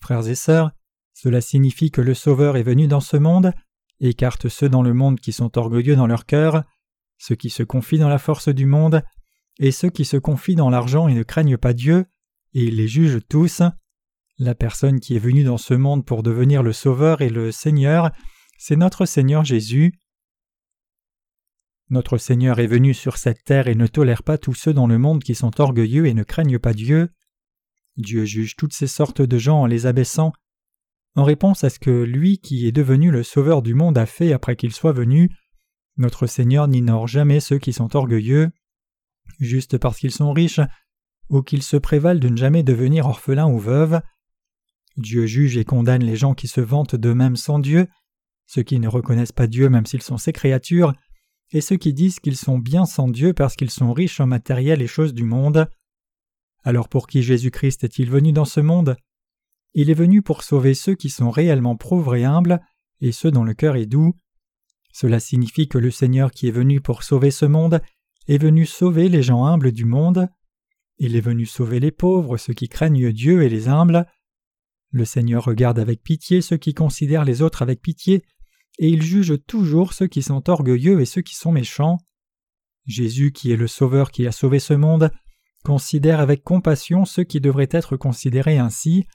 Frères 0.00 0.28
et 0.28 0.34
sœurs, 0.34 0.72
cela 1.14 1.40
signifie 1.40 1.90
que 1.90 2.00
le 2.00 2.14
Sauveur 2.14 2.56
est 2.56 2.62
venu 2.62 2.88
dans 2.88 3.00
ce 3.00 3.16
monde, 3.16 3.52
écarte 4.00 4.48
ceux 4.48 4.68
dans 4.68 4.82
le 4.82 4.94
monde 4.94 5.20
qui 5.20 5.32
sont 5.32 5.56
orgueilleux 5.58 5.96
dans 5.96 6.06
leur 6.06 6.26
cœur, 6.26 6.64
ceux 7.18 7.34
qui 7.34 7.50
se 7.50 7.62
confient 7.62 7.98
dans 7.98 8.08
la 8.08 8.18
force 8.18 8.48
du 8.48 8.66
monde, 8.66 9.02
et 9.58 9.70
ceux 9.70 9.90
qui 9.90 10.04
se 10.04 10.16
confient 10.16 10.56
dans 10.56 10.70
l'argent 10.70 11.08
et 11.08 11.14
ne 11.14 11.22
craignent 11.22 11.58
pas 11.58 11.72
Dieu, 11.72 12.06
et 12.54 12.64
il 12.64 12.76
les 12.76 12.88
juge 12.88 13.20
tous. 13.28 13.62
La 14.38 14.54
personne 14.54 14.98
qui 14.98 15.14
est 15.14 15.20
venue 15.20 15.44
dans 15.44 15.58
ce 15.58 15.74
monde 15.74 16.04
pour 16.04 16.22
devenir 16.22 16.62
le 16.62 16.72
Sauveur 16.72 17.20
et 17.20 17.28
le 17.28 17.52
Seigneur, 17.52 18.10
c'est 18.58 18.76
notre 18.76 19.06
Seigneur 19.06 19.44
Jésus. 19.44 19.92
Notre 21.90 22.16
Seigneur 22.16 22.58
est 22.58 22.66
venu 22.66 22.94
sur 22.94 23.18
cette 23.18 23.44
terre 23.44 23.68
et 23.68 23.74
ne 23.74 23.86
tolère 23.86 24.22
pas 24.22 24.38
tous 24.38 24.54
ceux 24.54 24.72
dans 24.72 24.86
le 24.86 24.98
monde 24.98 25.22
qui 25.22 25.34
sont 25.34 25.60
orgueilleux 25.60 26.06
et 26.06 26.14
ne 26.14 26.22
craignent 26.22 26.58
pas 26.58 26.72
Dieu. 26.72 27.10
Dieu 27.96 28.24
juge 28.24 28.56
toutes 28.56 28.72
ces 28.72 28.86
sortes 28.86 29.20
de 29.20 29.38
gens 29.38 29.60
en 29.60 29.66
les 29.66 29.86
abaissant. 29.86 30.32
En 31.14 31.24
réponse 31.24 31.62
à 31.64 31.70
ce 31.70 31.78
que 31.78 31.90
lui 31.90 32.38
qui 32.38 32.66
est 32.66 32.72
devenu 32.72 33.10
le 33.10 33.22
Sauveur 33.22 33.62
du 33.62 33.74
monde 33.74 33.98
a 33.98 34.06
fait 34.06 34.32
après 34.32 34.56
qu'il 34.56 34.72
soit 34.72 34.92
venu, 34.92 35.30
notre 35.98 36.26
Seigneur 36.26 36.68
n'ignore 36.68 37.06
jamais 37.06 37.40
ceux 37.40 37.58
qui 37.58 37.72
sont 37.72 37.94
orgueilleux, 37.94 38.50
juste 39.38 39.76
parce 39.76 39.98
qu'ils 39.98 40.12
sont 40.12 40.32
riches, 40.32 40.60
ou 41.28 41.42
qu'ils 41.42 41.62
se 41.62 41.76
prévalent 41.76 42.20
de 42.20 42.28
ne 42.28 42.36
jamais 42.36 42.62
devenir 42.62 43.06
orphelins 43.06 43.48
ou 43.48 43.58
veuves. 43.58 44.00
Dieu 44.96 45.26
juge 45.26 45.56
et 45.56 45.64
condamne 45.64 46.04
les 46.04 46.16
gens 46.16 46.34
qui 46.34 46.48
se 46.48 46.60
vantent 46.60 46.96
d'eux-mêmes 46.96 47.36
sans 47.36 47.58
Dieu, 47.58 47.88
ceux 48.46 48.62
qui 48.62 48.78
ne 48.78 48.88
reconnaissent 48.88 49.32
pas 49.32 49.46
Dieu 49.46 49.68
même 49.68 49.86
s'ils 49.86 50.02
sont 50.02 50.18
ses 50.18 50.32
créatures, 50.32 50.94
et 51.52 51.60
ceux 51.60 51.76
qui 51.76 51.92
disent 51.92 52.20
qu'ils 52.20 52.36
sont 52.36 52.58
bien 52.58 52.86
sans 52.86 53.08
Dieu 53.08 53.34
parce 53.34 53.56
qu'ils 53.56 53.70
sont 53.70 53.92
riches 53.92 54.20
en 54.20 54.26
matériel 54.26 54.80
et 54.80 54.86
choses 54.86 55.14
du 55.14 55.24
monde. 55.24 55.68
Alors 56.64 56.88
pour 56.88 57.06
qui 57.06 57.22
Jésus-Christ 57.22 57.84
est-il 57.84 58.10
venu 58.10 58.32
dans 58.32 58.44
ce 58.44 58.60
monde? 58.60 58.96
Il 59.74 59.90
est 59.90 59.94
venu 59.94 60.22
pour 60.22 60.42
sauver 60.42 60.74
ceux 60.74 60.94
qui 60.94 61.08
sont 61.08 61.30
réellement 61.30 61.76
pauvres 61.76 62.14
et 62.14 62.24
humbles, 62.24 62.60
et 63.00 63.12
ceux 63.12 63.30
dont 63.30 63.44
le 63.44 63.54
cœur 63.54 63.76
est 63.76 63.86
doux. 63.86 64.14
Cela 64.92 65.18
signifie 65.18 65.68
que 65.68 65.78
le 65.78 65.90
Seigneur 65.90 66.30
qui 66.30 66.48
est 66.48 66.52
venu 66.52 66.80
pour 66.80 67.02
sauver 67.02 67.30
ce 67.30 67.46
monde 67.46 67.80
est 68.28 68.38
venu 68.38 68.66
sauver 68.66 69.08
les 69.08 69.22
gens 69.22 69.44
humbles 69.46 69.72
du 69.72 69.84
monde. 69.84 70.28
Il 70.98 71.16
est 71.16 71.20
venu 71.20 71.46
sauver 71.46 71.80
les 71.80 71.90
pauvres, 71.90 72.36
ceux 72.36 72.52
qui 72.52 72.68
craignent 72.68 73.12
Dieu 73.12 73.42
et 73.42 73.48
les 73.48 73.68
humbles. 73.68 74.06
Le 74.90 75.04
Seigneur 75.04 75.44
regarde 75.44 75.78
avec 75.78 76.02
pitié 76.02 76.42
ceux 76.42 76.58
qui 76.58 76.74
considèrent 76.74 77.24
les 77.24 77.40
autres 77.40 77.62
avec 77.62 77.80
pitié, 77.80 78.22
et 78.78 78.88
il 78.88 79.02
juge 79.02 79.34
toujours 79.46 79.94
ceux 79.94 80.06
qui 80.06 80.22
sont 80.22 80.48
orgueilleux 80.50 81.00
et 81.00 81.06
ceux 81.06 81.22
qui 81.22 81.34
sont 81.34 81.52
méchants. 81.52 81.98
Jésus, 82.86 83.32
qui 83.32 83.52
est 83.52 83.56
le 83.56 83.68
Sauveur 83.68 84.10
qui 84.10 84.26
a 84.26 84.32
sauvé 84.32 84.58
ce 84.58 84.74
monde, 84.74 85.10
considère 85.64 86.20
avec 86.20 86.42
compassion 86.42 87.04
ceux 87.04 87.24
qui 87.24 87.40
devraient 87.40 87.68
être 87.70 87.96
considérés 87.96 88.58
ainsi, 88.58 89.06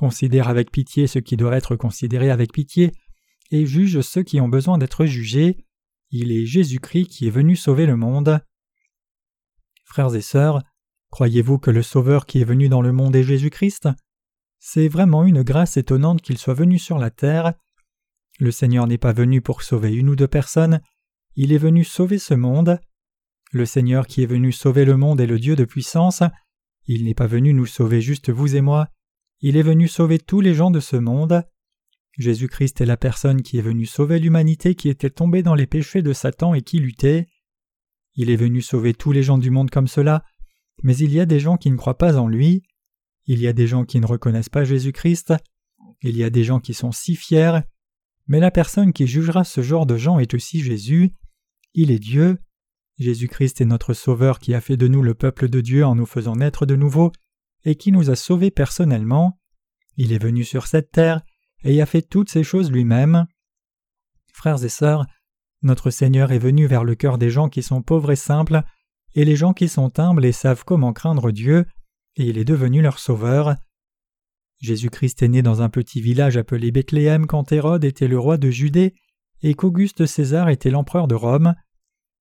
considère 0.00 0.48
avec 0.48 0.70
pitié 0.70 1.06
ceux 1.06 1.20
qui 1.20 1.36
doivent 1.36 1.52
être 1.52 1.76
considérés 1.76 2.30
avec 2.30 2.54
pitié, 2.54 2.92
et 3.50 3.66
juge 3.66 4.00
ceux 4.00 4.22
qui 4.22 4.40
ont 4.40 4.48
besoin 4.48 4.78
d'être 4.78 5.04
jugés. 5.04 5.58
Il 6.10 6.32
est 6.32 6.46
Jésus-Christ 6.46 7.08
qui 7.08 7.26
est 7.26 7.30
venu 7.30 7.54
sauver 7.54 7.84
le 7.84 7.96
monde. 7.96 8.40
Frères 9.84 10.14
et 10.14 10.22
sœurs, 10.22 10.62
croyez-vous 11.10 11.58
que 11.58 11.70
le 11.70 11.82
Sauveur 11.82 12.24
qui 12.24 12.40
est 12.40 12.44
venu 12.44 12.70
dans 12.70 12.80
le 12.80 12.92
monde 12.92 13.14
est 13.14 13.24
Jésus-Christ? 13.24 13.90
C'est 14.58 14.88
vraiment 14.88 15.24
une 15.24 15.42
grâce 15.42 15.76
étonnante 15.76 16.22
qu'il 16.22 16.38
soit 16.38 16.54
venu 16.54 16.78
sur 16.78 16.96
la 16.96 17.10
terre. 17.10 17.52
Le 18.38 18.52
Seigneur 18.52 18.86
n'est 18.86 18.96
pas 18.96 19.12
venu 19.12 19.42
pour 19.42 19.60
sauver 19.60 19.92
une 19.92 20.08
ou 20.08 20.16
deux 20.16 20.28
personnes, 20.28 20.80
il 21.36 21.52
est 21.52 21.58
venu 21.58 21.84
sauver 21.84 22.18
ce 22.18 22.32
monde. 22.32 22.80
Le 23.52 23.66
Seigneur 23.66 24.06
qui 24.06 24.22
est 24.22 24.32
venu 24.34 24.50
sauver 24.50 24.86
le 24.86 24.96
monde 24.96 25.20
est 25.20 25.26
le 25.26 25.38
Dieu 25.38 25.56
de 25.56 25.66
puissance. 25.66 26.22
Il 26.86 27.04
n'est 27.04 27.14
pas 27.14 27.26
venu 27.26 27.52
nous 27.52 27.66
sauver 27.66 28.00
juste 28.00 28.30
vous 28.30 28.56
et 28.56 28.62
moi, 28.62 28.88
il 29.40 29.56
est 29.56 29.62
venu 29.62 29.88
sauver 29.88 30.18
tous 30.18 30.40
les 30.40 30.54
gens 30.54 30.70
de 30.70 30.80
ce 30.80 30.96
monde. 30.96 31.44
Jésus-Christ 32.18 32.80
est 32.80 32.86
la 32.86 32.96
personne 32.96 33.42
qui 33.42 33.58
est 33.58 33.62
venue 33.62 33.86
sauver 33.86 34.18
l'humanité 34.18 34.74
qui 34.74 34.88
était 34.88 35.10
tombée 35.10 35.42
dans 35.42 35.54
les 35.54 35.66
péchés 35.66 36.02
de 36.02 36.12
Satan 36.12 36.52
et 36.54 36.62
qui 36.62 36.78
luttait. 36.78 37.26
Il 38.14 38.30
est 38.30 38.36
venu 38.36 38.60
sauver 38.60 38.92
tous 38.92 39.12
les 39.12 39.22
gens 39.22 39.38
du 39.38 39.50
monde 39.50 39.70
comme 39.70 39.88
cela, 39.88 40.24
mais 40.82 40.96
il 40.96 41.12
y 41.12 41.20
a 41.20 41.26
des 41.26 41.40
gens 41.40 41.56
qui 41.56 41.70
ne 41.70 41.76
croient 41.76 41.96
pas 41.96 42.18
en 42.18 42.28
lui, 42.28 42.62
il 43.26 43.40
y 43.40 43.46
a 43.46 43.52
des 43.52 43.66
gens 43.66 43.84
qui 43.84 44.00
ne 44.00 44.06
reconnaissent 44.06 44.48
pas 44.48 44.64
Jésus-Christ, 44.64 45.32
il 46.02 46.16
y 46.16 46.24
a 46.24 46.30
des 46.30 46.44
gens 46.44 46.60
qui 46.60 46.74
sont 46.74 46.92
si 46.92 47.16
fiers, 47.16 47.60
mais 48.26 48.40
la 48.40 48.50
personne 48.50 48.92
qui 48.92 49.06
jugera 49.06 49.44
ce 49.44 49.62
genre 49.62 49.86
de 49.86 49.96
gens 49.96 50.18
est 50.18 50.34
aussi 50.34 50.60
Jésus, 50.60 51.14
il 51.74 51.90
est 51.90 51.98
Dieu, 51.98 52.38
Jésus-Christ 52.98 53.60
est 53.60 53.66
notre 53.66 53.94
Sauveur 53.94 54.38
qui 54.38 54.52
a 54.52 54.60
fait 54.60 54.76
de 54.76 54.88
nous 54.88 55.02
le 55.02 55.14
peuple 55.14 55.48
de 55.48 55.60
Dieu 55.60 55.86
en 55.86 55.94
nous 55.94 56.06
faisant 56.06 56.36
naître 56.36 56.66
de 56.66 56.76
nouveau, 56.76 57.12
et 57.64 57.74
qui 57.76 57.92
nous 57.92 58.10
a 58.10 58.16
sauvés 58.16 58.50
personnellement, 58.50 59.38
il 59.96 60.12
est 60.12 60.22
venu 60.22 60.44
sur 60.44 60.66
cette 60.66 60.90
terre, 60.90 61.22
et 61.62 61.80
a 61.82 61.86
fait 61.86 62.02
toutes 62.02 62.30
ces 62.30 62.42
choses 62.42 62.70
lui-même. 62.70 63.26
Frères 64.32 64.64
et 64.64 64.70
sœurs, 64.70 65.06
notre 65.62 65.90
Seigneur 65.90 66.32
est 66.32 66.38
venu 66.38 66.66
vers 66.66 66.84
le 66.84 66.94
cœur 66.94 67.18
des 67.18 67.30
gens 67.30 67.48
qui 67.48 67.62
sont 67.62 67.82
pauvres 67.82 68.12
et 68.12 68.16
simples, 68.16 68.62
et 69.14 69.24
les 69.24 69.36
gens 69.36 69.52
qui 69.52 69.68
sont 69.68 69.98
humbles 69.98 70.24
et 70.24 70.32
savent 70.32 70.64
comment 70.64 70.92
craindre 70.92 71.30
Dieu, 71.30 71.66
et 72.16 72.24
il 72.24 72.38
est 72.38 72.44
devenu 72.44 72.80
leur 72.80 72.98
sauveur. 72.98 73.56
Jésus-Christ 74.60 75.22
est 75.22 75.28
né 75.28 75.42
dans 75.42 75.62
un 75.62 75.68
petit 75.68 76.00
village 76.00 76.36
appelé 76.36 76.70
Bethléem 76.70 77.26
quand 77.26 77.52
Hérode 77.52 77.84
était 77.84 78.08
le 78.08 78.18
roi 78.18 78.36
de 78.36 78.50
Judée 78.50 78.94
et 79.42 79.54
qu'Auguste 79.54 80.06
César 80.06 80.48
était 80.48 80.70
l'empereur 80.70 81.08
de 81.08 81.14
Rome. 81.14 81.54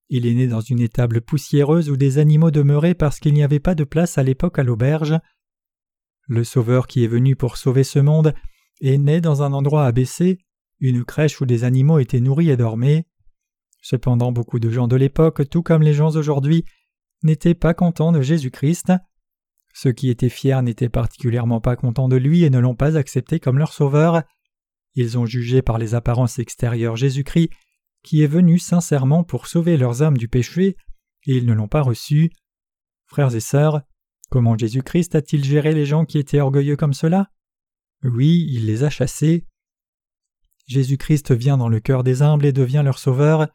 Il 0.10 0.25
est 0.25 0.34
né 0.34 0.48
dans 0.48 0.62
une 0.62 0.80
étable 0.80 1.22
poussiéreuse 1.22 1.89
où 1.89 1.96
des 1.96 2.18
animaux 2.18 2.50
demeuraient 2.50 2.96
parce 2.96 3.20
qu'il 3.20 3.34
n'y 3.34 3.44
avait 3.44 3.60
pas 3.60 3.75
de 3.75 3.84
place 3.84 4.18
à 4.18 4.24
l'époque 4.24 4.58
à 4.58 4.63
l'auberge. 4.63 5.20
Le 6.28 6.44
Sauveur 6.44 6.88
qui 6.88 7.04
est 7.04 7.08
venu 7.08 7.36
pour 7.36 7.58
sauver 7.58 7.84
ce 7.84 8.00
monde 8.00 8.34
est 8.82 8.98
né 8.98 9.22
dans 9.22 9.44
un 9.44 9.54
endroit 9.54 9.86
abaissé, 9.86 10.39
une 10.80 11.04
crèche 11.04 11.42
où 11.42 11.46
des 11.46 11.63
animaux 11.63 12.00
étaient 12.00 12.20
nourris 12.20 12.50
et 12.50 12.58
dormaient. 12.58 13.06
Cependant 13.82 14.32
beaucoup 14.32 14.60
de 14.60 14.70
gens 14.70 14.88
de 14.88 14.96
l'époque, 14.96 15.48
tout 15.50 15.62
comme 15.62 15.84
les 15.84 15.94
gens 15.94 16.16
aujourd'hui, 16.16 16.66
n'étaient 17.24 17.54
pas 17.54 17.74
contents 17.74 18.12
de 18.12 18.22
Jésus-Christ. 18.22 18.92
Ceux 19.74 19.92
qui 19.92 20.10
étaient 20.10 20.30
fiers 20.30 20.62
n'étaient 20.63 20.89
particulièrement 20.89 21.62
pas 21.62 21.75
contents 21.75 22.10
de 22.10 22.16
lui 22.16 22.44
et 22.44 22.50
ne 22.50 22.60
l'ont 22.60 22.75
pas 22.75 22.98
accepté 22.98 23.39
comme 23.39 23.60
leur 23.60 23.74
sauveur. 23.74 24.24
Ils 24.96 25.18
ont 25.18 25.25
jugé 25.25 25.62
par 25.62 25.78
les 25.78 25.94
apparences 25.94 26.39
extérieures 26.39 26.96
Jésus-Christ, 26.96 27.51
qui 28.03 28.24
est 28.24 28.27
venu 28.27 28.60
sincèrement 28.60 29.24
pour 29.24 29.48
sauver 29.48 29.77
leurs 29.77 30.01
âmes 30.03 30.18
du 30.18 30.27
péché, 30.27 30.77
et 31.25 31.38
ils 31.38 31.46
ne 31.46 31.53
l'ont 31.53 31.68
pas 31.68 31.82
reçu. 31.82 32.32
Frères 33.06 33.36
et 33.36 33.39
sœurs, 33.39 33.82
comment 34.29 34.58
Jésus-Christ 34.58 35.15
a-t-il 35.15 35.44
géré 35.44 35.74
les 35.74 35.86
gens 35.86 36.06
qui 36.06 36.18
étaient 36.18 36.39
orgueilleux 36.39 36.75
comme 36.77 36.94
cela? 36.94 37.29
Oui, 38.03 38.48
il 38.50 38.65
les 38.65 38.84
a 38.84 38.89
chassés. 38.89 39.46
Jésus-Christ 40.68 41.32
vient 41.32 41.58
dans 41.58 41.68
le 41.68 41.79
cœur 41.79 42.03
des 42.03 42.22
humbles 42.22 42.46
et 42.46 42.53
devient 42.53 42.84
leur 42.86 43.00
sauveur. 43.00 43.48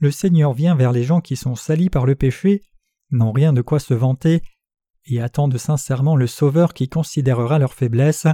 Le 0.00 0.10
Seigneur 0.10 0.52
vient 0.52 0.74
vers 0.74 0.92
les 0.92 1.04
gens 1.04 1.20
qui 1.20 1.36
sont 1.36 1.54
salis 1.54 1.90
par 1.90 2.06
le 2.06 2.16
péché, 2.16 2.62
n'ont 3.10 3.32
rien 3.32 3.52
de 3.52 3.62
quoi 3.62 3.78
se 3.78 3.94
vanter, 3.94 4.42
et 5.06 5.20
attendent 5.20 5.58
sincèrement 5.58 6.16
le 6.16 6.26
Sauveur 6.26 6.74
qui 6.74 6.88
considérera 6.88 7.58
leur 7.58 7.74
faiblesse. 7.74 8.26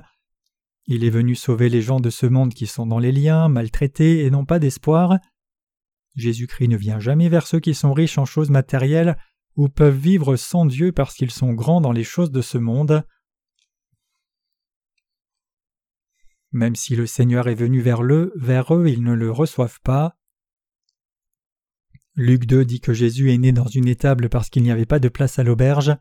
Il 0.93 1.05
est 1.05 1.11
venu 1.11 1.37
sauver 1.37 1.69
les 1.69 1.83
gens 1.83 2.01
de 2.01 2.11
ce 2.11 2.27
monde 2.27 2.53
qui 2.53 2.67
sont 2.67 2.85
dans 2.85 2.99
les 2.99 3.13
liens, 3.13 3.49
maltraités 3.49 4.25
et 4.25 4.31
n'ont 4.31 4.45
pas 4.45 4.59
d'espoir. 4.59 5.21
Jésus-Christ 6.17 6.67
ne 6.67 6.77
vient 6.77 6.99
jamais 6.99 7.29
vers 7.29 7.47
ceux 7.47 7.61
qui 7.61 7.75
sont 7.75 7.93
riches 7.93 8.19
en 8.19 8.25
choses 8.25 8.51
matérielles 8.51 9.17
ou 9.55 9.69
peuvent 9.69 9.97
vivre 9.97 10.35
sans 10.35 10.67
Dieu 10.67 10.91
parce 10.91 11.15
qu'ils 11.15 11.31
sont 11.31 11.53
grands 11.53 11.81
dans 11.81 11.93
les 11.93 12.03
choses 12.03 12.33
de 12.33 12.43
ce 12.43 12.59
monde. 12.59 13.05
Même 16.51 16.75
si 16.75 16.97
le 16.97 17.07
Seigneur 17.07 17.47
est 17.47 17.55
venu 17.55 17.81
vers 17.81 18.03
eux, 18.03 18.33
vers 18.35 18.75
eux 18.75 18.89
ils 18.89 19.05
ne 19.05 19.15
le 19.15 19.31
reçoivent 19.31 19.81
pas. 19.85 20.17
Luc 22.17 22.47
2 22.47 22.65
dit 22.65 22.81
que 22.81 22.95
Jésus 22.95 23.33
est 23.33 23.39
né 23.39 23.53
dans 23.53 23.69
une 23.69 23.87
étable 23.87 24.29
parce 24.29 24.51
qu'il 24.51 24.65
n'y 24.65 24.73
avait 24.73 24.87
pas 24.87 24.99
de 24.99 25.09
place 25.09 25.39
à 25.39 25.45
l'auberge. 25.45 25.97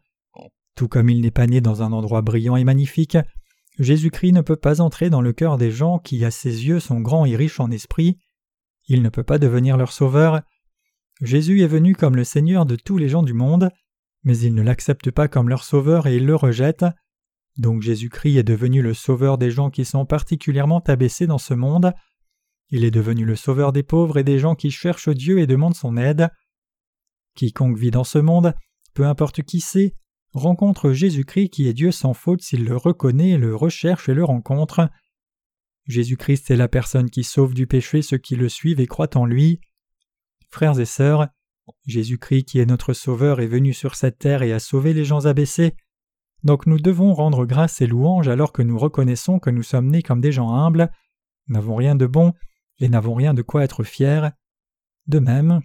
Tout 0.74 0.88
comme 0.88 1.12
il 1.12 1.22
n'est 1.22 1.30
pas 1.30 1.46
né 1.46 1.62
dans 1.62 1.84
un 1.84 1.92
endroit 1.92 2.24
brillant 2.24 2.56
et 2.56 2.64
magnifique, 2.64 3.20
Jésus-Christ 3.80 4.34
ne 4.34 4.42
peut 4.42 4.58
pas 4.58 4.82
entrer 4.82 5.10
dans 5.10 5.22
le 5.22 5.32
cœur 5.32 5.58
des 5.58 5.72
gens 5.72 6.00
qui, 6.00 6.24
à 6.26 6.32
ses 6.32 6.68
yeux, 6.68 6.82
sont 6.82 7.00
grands 7.00 7.26
et 7.26 7.38
riches 7.38 7.62
en 7.62 7.72
esprit. 7.72 8.18
Il 8.88 9.02
ne 9.02 9.10
peut 9.10 9.24
pas 9.24 9.40
devenir 9.40 9.78
leur 9.78 9.94
sauveur. 9.94 10.42
Jésus 11.22 11.62
est 11.62 11.68
venu 11.68 11.96
comme 11.96 12.18
le 12.18 12.26
Seigneur 12.26 12.66
de 12.66 12.76
tous 12.76 12.98
les 12.98 13.08
gens 13.08 13.24
du 13.24 13.34
monde, 13.34 13.70
mais 14.24 14.38
ils 14.38 14.54
ne 14.54 14.62
l'acceptent 14.62 15.12
pas 15.12 15.30
comme 15.30 15.48
leur 15.48 15.64
sauveur 15.64 16.08
et 16.08 16.18
ils 16.18 16.26
le 16.26 16.36
rejettent. 16.36 16.86
Donc 17.58 17.82
Jésus-Christ 17.82 18.38
est 18.38 18.44
devenu 18.44 18.82
le 18.82 18.94
sauveur 18.94 19.38
des 19.38 19.52
gens 19.52 19.70
qui 19.70 19.86
sont 19.86 20.06
particulièrement 20.06 20.80
abaissés 20.80 21.28
dans 21.28 21.38
ce 21.38 21.54
monde. 21.54 21.94
Il 22.70 22.84
est 22.84 22.92
devenu 22.92 23.26
le 23.26 23.36
sauveur 23.36 23.72
des 23.72 23.84
pauvres 23.84 24.18
et 24.18 24.24
des 24.24 24.40
gens 24.40 24.56
qui 24.56 24.72
cherchent 24.72 25.10
Dieu 25.10 25.40
et 25.40 25.48
demandent 25.48 25.76
son 25.76 25.96
aide. 25.96 26.30
Quiconque 27.36 27.78
vit 27.78 27.92
dans 27.92 28.04
ce 28.04 28.20
monde, 28.20 28.54
peu 28.94 29.06
importe 29.06 29.42
qui 29.44 29.62
c'est, 29.62 29.96
rencontre 30.34 30.92
Jésus-Christ 30.92 31.50
qui 31.50 31.68
est 31.68 31.74
Dieu 31.74 31.92
sans 31.92 32.14
faute 32.14 32.42
s'il 32.42 32.66
le 32.66 32.78
reconnaît, 32.78 33.38
le 33.38 33.56
recherche 33.56 34.10
et 34.10 34.14
le 34.14 34.24
rencontre. 34.24 34.90
Jésus-Christ 35.86 36.52
est 36.52 36.56
la 36.56 36.68
personne 36.68 37.10
qui 37.10 37.24
sauve 37.24 37.54
du 37.54 37.66
péché 37.66 38.02
ceux 38.02 38.18
qui 38.18 38.36
le 38.36 38.50
suivent 38.50 38.80
et 38.80 38.88
croient 38.88 39.18
en 39.18 39.26
lui. 39.26 39.60
Frères 40.50 40.80
et 40.80 40.86
sœurs, 40.86 41.28
Jésus-Christ 41.86 42.46
qui 42.46 42.60
est 42.60 42.66
notre 42.66 42.94
Sauveur 42.94 43.40
est 43.40 43.48
venu 43.48 43.74
sur 43.74 43.96
cette 43.96 44.20
terre 44.20 44.44
et 44.44 44.54
a 44.54 44.60
sauvé 44.60 44.94
les 44.94 45.06
gens 45.06 45.26
abaissés. 45.26 45.76
Donc 46.44 46.66
nous 46.66 46.80
devons 46.80 47.14
rendre 47.14 47.46
grâce 47.46 47.82
et 47.82 47.88
louange 47.88 48.28
alors 48.28 48.54
que 48.54 48.62
nous 48.62 48.78
reconnaissons 48.78 49.40
que 49.40 49.50
nous 49.50 49.64
sommes 49.64 49.88
nés 49.88 50.04
comme 50.04 50.22
des 50.22 50.32
gens 50.32 50.54
humbles, 50.54 50.92
n'avons 51.48 51.76
rien 51.76 51.96
de 51.96 52.06
bon 52.06 52.34
et 52.80 52.88
n'avons 52.88 53.14
rien 53.14 53.34
de 53.34 53.42
quoi 53.42 53.64
être 53.64 53.84
fiers. 53.84 54.30
De 55.08 55.20
même, 55.20 55.62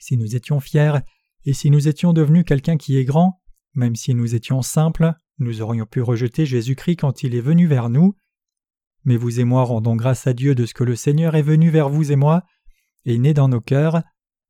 si 0.00 0.16
nous 0.16 0.36
étions 0.36 0.60
fiers 0.60 0.98
et 1.44 1.52
si 1.52 1.70
nous 1.70 1.88
étions 1.88 2.12
devenus 2.12 2.44
quelqu'un 2.44 2.76
qui 2.76 2.98
est 2.98 3.04
grand, 3.04 3.40
même 3.76 3.94
si 3.94 4.14
nous 4.14 4.34
étions 4.34 4.62
simples, 4.62 5.12
nous 5.38 5.62
aurions 5.62 5.86
pu 5.86 6.00
rejeter 6.00 6.46
Jésus-Christ 6.46 6.96
quand 6.96 7.22
il 7.22 7.34
est 7.34 7.40
venu 7.40 7.66
vers 7.66 7.90
nous. 7.90 8.16
Mais 9.04 9.16
vous 9.16 9.38
et 9.38 9.44
moi 9.44 9.62
rendons 9.62 9.94
grâce 9.94 10.26
à 10.26 10.32
Dieu 10.32 10.54
de 10.54 10.66
ce 10.66 10.74
que 10.74 10.84
le 10.84 10.96
Seigneur 10.96 11.36
est 11.36 11.42
venu 11.42 11.70
vers 11.70 11.88
vous 11.88 12.10
et 12.10 12.16
moi, 12.16 12.42
est 13.04 13.18
né 13.18 13.34
dans 13.34 13.48
nos 13.48 13.60
cœurs, 13.60 14.02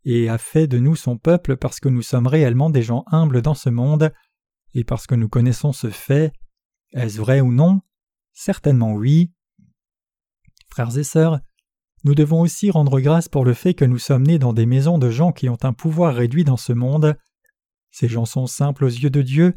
et 0.04 0.28
a 0.28 0.38
fait 0.38 0.68
de 0.68 0.78
nous 0.78 0.96
son 0.96 1.18
peuple 1.18 1.56
parce 1.56 1.80
que 1.80 1.88
nous 1.88 2.02
sommes 2.02 2.28
réellement 2.28 2.70
des 2.70 2.82
gens 2.82 3.04
humbles 3.08 3.42
dans 3.42 3.54
ce 3.54 3.68
monde, 3.68 4.12
et 4.72 4.84
parce 4.84 5.06
que 5.06 5.14
nous 5.14 5.28
connaissons 5.28 5.72
ce 5.72 5.90
fait, 5.90 6.32
est-ce 6.92 7.18
vrai 7.18 7.40
ou 7.40 7.52
non? 7.52 7.80
Certainement 8.32 8.94
oui. 8.94 9.32
Frères 10.68 10.96
et 10.96 11.04
sœurs, 11.04 11.40
nous 12.04 12.14
devons 12.14 12.40
aussi 12.40 12.70
rendre 12.70 13.00
grâce 13.00 13.28
pour 13.28 13.44
le 13.44 13.54
fait 13.54 13.74
que 13.74 13.84
nous 13.84 13.98
sommes 13.98 14.22
nés 14.22 14.38
dans 14.38 14.52
des 14.52 14.66
maisons 14.66 14.98
de 14.98 15.10
gens 15.10 15.32
qui 15.32 15.48
ont 15.48 15.58
un 15.62 15.72
pouvoir 15.72 16.14
réduit 16.14 16.44
dans 16.44 16.56
ce 16.56 16.72
monde. 16.72 17.16
Ces 17.98 18.08
gens 18.08 18.26
sont 18.26 18.46
simples 18.46 18.84
aux 18.84 18.88
yeux 18.88 19.08
de 19.08 19.22
Dieu, 19.22 19.54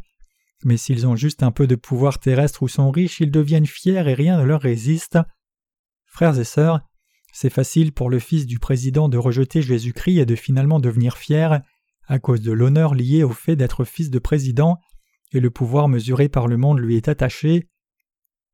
mais 0.63 0.77
s'ils 0.77 1.05
ont 1.05 1.17
juste 1.17 1.43
un 1.43 1.51
peu 1.51 1.67
de 1.67 1.75
pouvoir 1.75 2.19
terrestre 2.19 2.63
ou 2.63 2.69
sont 2.69 2.89
riches, 2.89 3.19
ils 3.19 3.31
deviennent 3.31 3.65
fiers 3.65 3.95
et 4.07 4.13
rien 4.13 4.39
ne 4.39 4.45
leur 4.45 4.61
résiste. 4.61 5.19
Frères 6.05 6.39
et 6.39 6.45
sœurs, 6.45 6.79
c'est 7.33 7.49
facile 7.49 7.91
pour 7.91 8.09
le 8.09 8.17
fils 8.17 8.45
du 8.45 8.57
président 8.57 9.09
de 9.09 9.17
rejeter 9.17 9.61
Jésus-Christ 9.61 10.19
et 10.19 10.25
de 10.25 10.37
finalement 10.37 10.79
devenir 10.79 11.17
fier 11.17 11.59
à 12.07 12.19
cause 12.19 12.39
de 12.39 12.53
l'honneur 12.53 12.95
lié 12.95 13.23
au 13.23 13.31
fait 13.31 13.57
d'être 13.57 13.83
fils 13.83 14.09
de 14.09 14.19
président, 14.19 14.79
et 15.33 15.41
le 15.41 15.49
pouvoir 15.49 15.89
mesuré 15.89 16.29
par 16.29 16.47
le 16.47 16.55
monde 16.55 16.79
lui 16.79 16.95
est 16.95 17.09
attaché. 17.09 17.67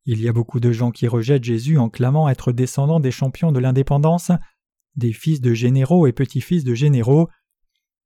Il 0.04 0.20
y 0.20 0.28
a 0.28 0.32
beaucoup 0.32 0.58
de 0.58 0.72
gens 0.72 0.90
qui 0.90 1.06
rejettent 1.06 1.44
Jésus 1.44 1.78
en 1.78 1.90
clamant 1.90 2.28
être 2.28 2.50
descendants 2.50 2.98
des 2.98 3.12
champions 3.12 3.52
de 3.52 3.60
l'indépendance, 3.60 4.32
des 4.96 5.12
fils 5.12 5.40
de 5.40 5.54
généraux 5.54 6.08
et 6.08 6.12
petits-fils 6.12 6.64
de 6.64 6.74
généraux. 6.74 7.28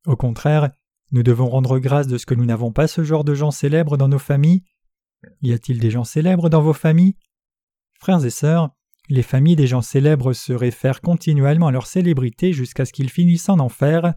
Au 0.04 0.16
contraire, 0.16 0.72
nous 1.12 1.22
devons 1.22 1.48
rendre 1.48 1.78
grâce 1.78 2.06
de 2.06 2.18
ce 2.18 2.26
que 2.26 2.34
nous 2.34 2.44
n'avons 2.44 2.72
pas 2.72 2.86
ce 2.86 3.02
genre 3.02 3.24
de 3.24 3.34
gens 3.34 3.50
célèbres 3.50 3.96
dans 3.96 4.08
nos 4.08 4.18
familles. 4.18 4.62
Y 5.42 5.52
a-t-il 5.52 5.80
des 5.80 5.90
gens 5.90 6.04
célèbres 6.04 6.48
dans 6.48 6.62
vos 6.62 6.72
familles? 6.72 7.16
Frères 7.98 8.24
et 8.24 8.30
sœurs, 8.30 8.70
les 9.08 9.22
familles 9.22 9.56
des 9.56 9.66
gens 9.66 9.82
célèbres 9.82 10.32
se 10.32 10.52
réfèrent 10.52 11.00
continuellement 11.00 11.66
à 11.66 11.72
leur 11.72 11.86
célébrité 11.86 12.52
jusqu'à 12.52 12.84
ce 12.84 12.92
qu'ils 12.92 13.10
finissent 13.10 13.48
en 13.48 13.58
enfer. 13.58 14.14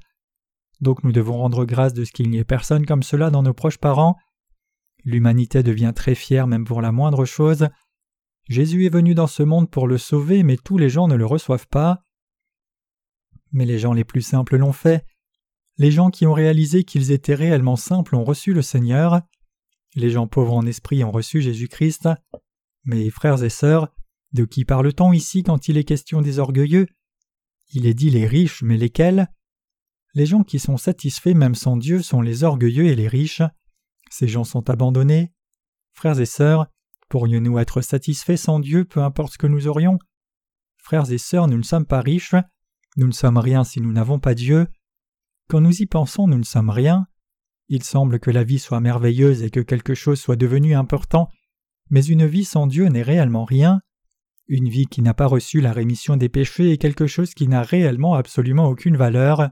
Donc 0.82 1.04
nous 1.04 1.12
devons 1.12 1.38
rendre 1.38 1.66
grâce 1.66 1.94
de 1.94 2.06
ce 2.06 2.12
qu'il 2.12 2.30
n'y 2.30 2.38
ait 2.38 2.46
personne 2.46 2.86
comme 2.86 3.04
cela 3.04 3.32
dans 3.32 3.42
nos 3.42 3.54
proches 3.54 3.80
parents. 3.80 4.16
L'humanité 5.04 5.64
devient 5.64 5.94
très 5.96 6.16
fière 6.16 6.48
même 6.48 6.64
pour 6.64 6.82
la 6.82 6.92
moindre 6.92 7.26
chose. 7.26 7.68
Jésus 8.50 8.86
est 8.86 8.94
venu 8.94 9.16
dans 9.16 9.28
ce 9.28 9.42
monde 9.42 9.70
pour 9.70 9.88
le 9.88 9.98
sauver, 9.98 10.44
mais 10.44 10.58
tous 10.58 10.78
les 10.78 10.90
gens 10.90 11.08
ne 11.08 11.16
le 11.16 11.26
reçoivent 11.26 11.68
pas. 11.68 12.04
Mais 13.52 13.66
les 13.66 13.80
gens 13.80 13.94
les 13.94 14.04
plus 14.04 14.22
simples 14.22 14.58
l'ont 14.58 14.74
fait. 14.74 15.06
Les 15.78 15.92
gens 15.92 16.12
qui 16.12 16.28
ont 16.28 16.34
réalisé 16.34 16.84
qu'ils 16.84 17.12
étaient 17.12 17.34
réellement 17.34 17.76
simples 17.76 18.16
ont 18.16 18.24
reçu 18.24 18.54
le 18.54 18.62
Seigneur. 18.62 19.22
Les 19.96 20.12
gens 20.12 20.28
pauvres 20.28 20.54
en 20.54 20.66
esprit 20.66 21.04
ont 21.04 21.12
reçu 21.12 21.42
Jésus-Christ. 21.42 22.10
Mais 22.84 23.10
frères 23.10 23.44
et 23.44 23.50
sœurs, 23.50 23.88
de 24.34 24.46
qui 24.46 24.66
parle-t-on 24.66 25.14
ici 25.14 25.44
quand 25.44 25.68
il 25.68 25.78
est 25.78 25.84
question 25.84 26.22
des 26.22 26.40
orgueilleux? 26.40 26.88
Il 27.70 27.88
est 27.88 27.94
dit 27.94 28.10
les 28.10 28.28
riches, 28.28 28.62
mais 28.62 28.78
lesquels? 28.78 29.28
Les 30.14 30.28
gens 30.28 30.44
qui 30.44 30.60
sont 30.60 30.78
satisfaits 30.78 31.34
même 31.34 31.56
sans 31.56 31.78
Dieu 31.78 32.04
sont 32.04 32.22
les 32.22 32.44
orgueilleux 32.44 32.86
et 32.86 32.96
les 32.96 33.08
riches. 33.08 33.42
Ces 34.12 34.28
gens 34.28 34.44
sont 34.44 34.70
abandonnés. 34.70 35.32
Frères 35.94 36.20
et 36.20 36.28
sœurs, 36.28 36.68
pourrions-nous 37.10 37.58
être 37.58 37.82
satisfaits 37.82 38.38
sans 38.38 38.60
Dieu 38.60 38.86
peu 38.86 39.02
importe 39.02 39.34
ce 39.34 39.38
que 39.40 39.48
nous 39.48 39.68
aurions? 39.68 39.98
Frères 40.78 41.12
et 41.12 41.18
sœurs, 41.18 41.48
nous 41.48 41.58
ne 41.58 41.64
sommes 41.64 41.86
pas 41.86 42.02
riches, 42.02 42.36
nous 42.98 43.08
ne 43.08 43.12
sommes 43.12 43.38
rien 43.38 43.64
si 43.64 43.82
nous 43.82 43.92
n'avons 43.92 44.20
pas 44.20 44.36
Dieu. 44.36 44.68
Quand 45.54 45.62
nous 45.62 45.84
y 45.84 45.86
pensons, 45.86 46.26
nous 46.26 46.40
ne 46.40 46.44
sommes 46.44 46.72
rien. 46.72 47.06
Il 47.68 47.84
semble 47.84 48.20
que 48.20 48.32
la 48.32 48.44
vie 48.44 48.58
soit 48.58 48.80
merveilleuse 48.80 49.44
et 49.44 49.52
que 49.52 49.60
quelque 49.60 49.94
chose 49.94 50.20
soit 50.20 50.36
devenu 50.36 50.74
important, 50.74 51.30
mais 51.92 52.04
une 52.04 52.26
vie 52.26 52.44
sans 52.44 52.66
Dieu 52.66 52.88
n'est 52.88 53.04
réellement 53.04 53.46
rien. 53.46 53.80
Une 54.48 54.68
vie 54.68 54.88
qui 54.88 55.04
n'a 55.04 55.14
pas 55.14 55.28
reçu 55.28 55.62
la 55.62 55.72
rémission 55.72 56.18
des 56.18 56.28
péchés 56.28 56.72
est 56.72 56.80
quelque 56.80 57.06
chose 57.06 57.36
qui 57.36 57.48
n'a 57.48 57.62
réellement 57.62 58.16
absolument 58.16 58.66
aucune 58.66 58.98
valeur. 58.98 59.52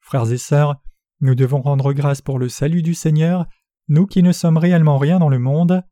Frères 0.00 0.32
et 0.32 0.36
sœurs, 0.36 0.74
nous 1.20 1.36
devons 1.36 1.62
rendre 1.62 1.92
grâce 1.92 2.20
pour 2.20 2.40
le 2.40 2.48
salut 2.48 2.82
du 2.82 2.94
Seigneur, 2.94 3.46
nous 3.86 4.06
qui 4.08 4.24
ne 4.24 4.32
sommes 4.32 4.58
réellement 4.58 4.98
rien 4.98 5.20
dans 5.20 5.28
le 5.28 5.38
monde. 5.38 5.84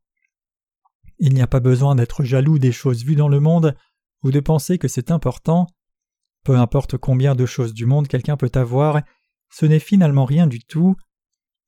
Il 1.21 1.33
n'y 1.33 1.43
a 1.43 1.47
pas 1.47 1.61
besoin 1.61 1.95
d'être 1.95 2.25
jaloux 2.25 2.59
des 2.59 2.73
choses 2.73 3.05
vues 3.05 3.15
dans 3.15 3.29
le 3.29 3.39
monde 3.39 3.77
ou 4.25 4.33
de 4.33 4.41
penser 4.41 4.79
que 4.79 4.89
c'est 4.89 5.13
important. 5.13 5.69
Peu 6.47 6.55
importe 6.55 6.97
combien 6.97 7.35
de 7.35 7.45
choses 7.45 7.75
du 7.75 7.87
monde 7.87 8.07
quelqu'un 8.07 8.37
peut 8.37 8.53
avoir, 8.55 9.03
ce 9.51 9.67
n'est 9.67 9.81
finalement 9.81 10.25
rien 10.25 10.47
du 10.47 10.61
tout. 10.61 10.95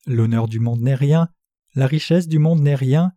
L'honneur 0.06 0.46
du 0.46 0.60
monde 0.60 0.80
n'est 0.82 0.94
rien, 0.94 1.30
la 1.74 1.88
richesse 1.88 2.28
du 2.28 2.38
monde 2.38 2.60
n'est 2.60 2.76
rien, 2.76 3.10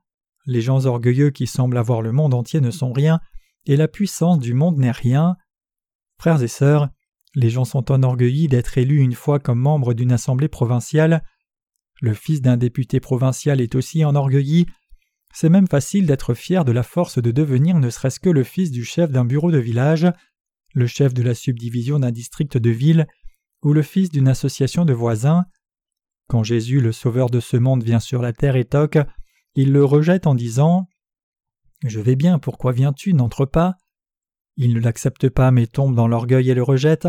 les 0.48 0.62
gens 0.62 0.88
orgueilleux 0.88 1.30
qui 1.30 1.46
semblent 1.46 1.78
avoir 1.78 2.02
le 2.02 2.12
monde 2.12 2.34
entier 2.34 2.62
ne 2.62 2.72
sont 2.72 2.92
rien, 2.92 3.20
et 3.68 3.76
la 3.76 3.88
puissance 3.88 4.40
du 4.40 4.56
monde 4.56 4.80
n'est 4.80 4.90
rien. 4.90 5.36
Frères 6.18 6.42
et 6.42 6.48
sœurs, 6.48 6.90
les 7.36 7.52
gens 7.52 7.66
sont 7.66 7.92
enorgueillis 7.92 8.48
d'être 8.48 8.80
élus 8.80 9.00
une 9.00 9.14
fois 9.14 9.38
comme 9.38 9.60
membre 9.60 9.94
d'une 9.94 10.14
assemblée 10.14 10.50
provinciale. 10.50 11.24
Le 12.02 12.16
fils 12.16 12.42
d'un 12.42 12.58
député 12.58 13.00
provincial 13.00 13.62
est 13.62 13.76
aussi 13.76 14.04
enorgueilli. 14.04 14.66
C'est 15.32 15.50
même 15.50 15.68
facile 15.68 16.08
d'être 16.08 16.34
fier 16.34 16.66
de 16.66 16.72
la 16.72 16.82
force 16.82 17.20
de 17.22 17.30
devenir 17.30 17.78
ne 17.78 17.92
serait-ce 17.92 18.20
que 18.20 18.32
le 18.32 18.44
fils 18.44 18.72
du 18.72 18.84
chef 18.84 19.12
d'un 19.12 19.26
bureau 19.26 19.52
de 19.52 19.60
village 19.60 20.12
le 20.74 20.88
chef 20.88 21.14
de 21.14 21.24
la 21.24 21.36
subdivision 21.36 22.00
d'un 22.00 22.12
district 22.12 22.58
de 22.58 22.70
ville, 22.70 23.08
ou 23.64 23.74
le 23.74 23.82
fils 23.82 24.10
d'une 24.10 24.28
association 24.28 24.86
de 24.86 24.94
voisins. 24.94 25.46
Quand 26.28 26.44
Jésus, 26.44 26.80
le 26.80 26.92
Sauveur 26.92 27.30
de 27.30 27.40
ce 27.40 27.58
monde, 27.58 27.84
vient 27.84 28.00
sur 28.00 28.22
la 28.22 28.34
terre 28.34 28.56
et 28.56 28.66
toque, 28.66 28.98
il 29.56 29.72
le 29.72 29.84
rejette 29.84 30.28
en 30.28 30.36
disant 30.36 30.88
Je 31.86 32.00
vais 32.00 32.16
bien, 32.16 32.40
pourquoi 32.40 32.72
viens-tu 32.72 33.14
N'entre 33.14 33.46
pas? 33.46 33.76
Il 34.58 34.74
ne 34.74 34.80
l'accepte 34.80 35.30
pas, 35.30 35.52
mais 35.52 35.68
tombe 35.68 35.96
dans 35.96 36.08
l'orgueil 36.08 36.50
et 36.50 36.54
le 36.54 36.64
rejette, 36.64 37.08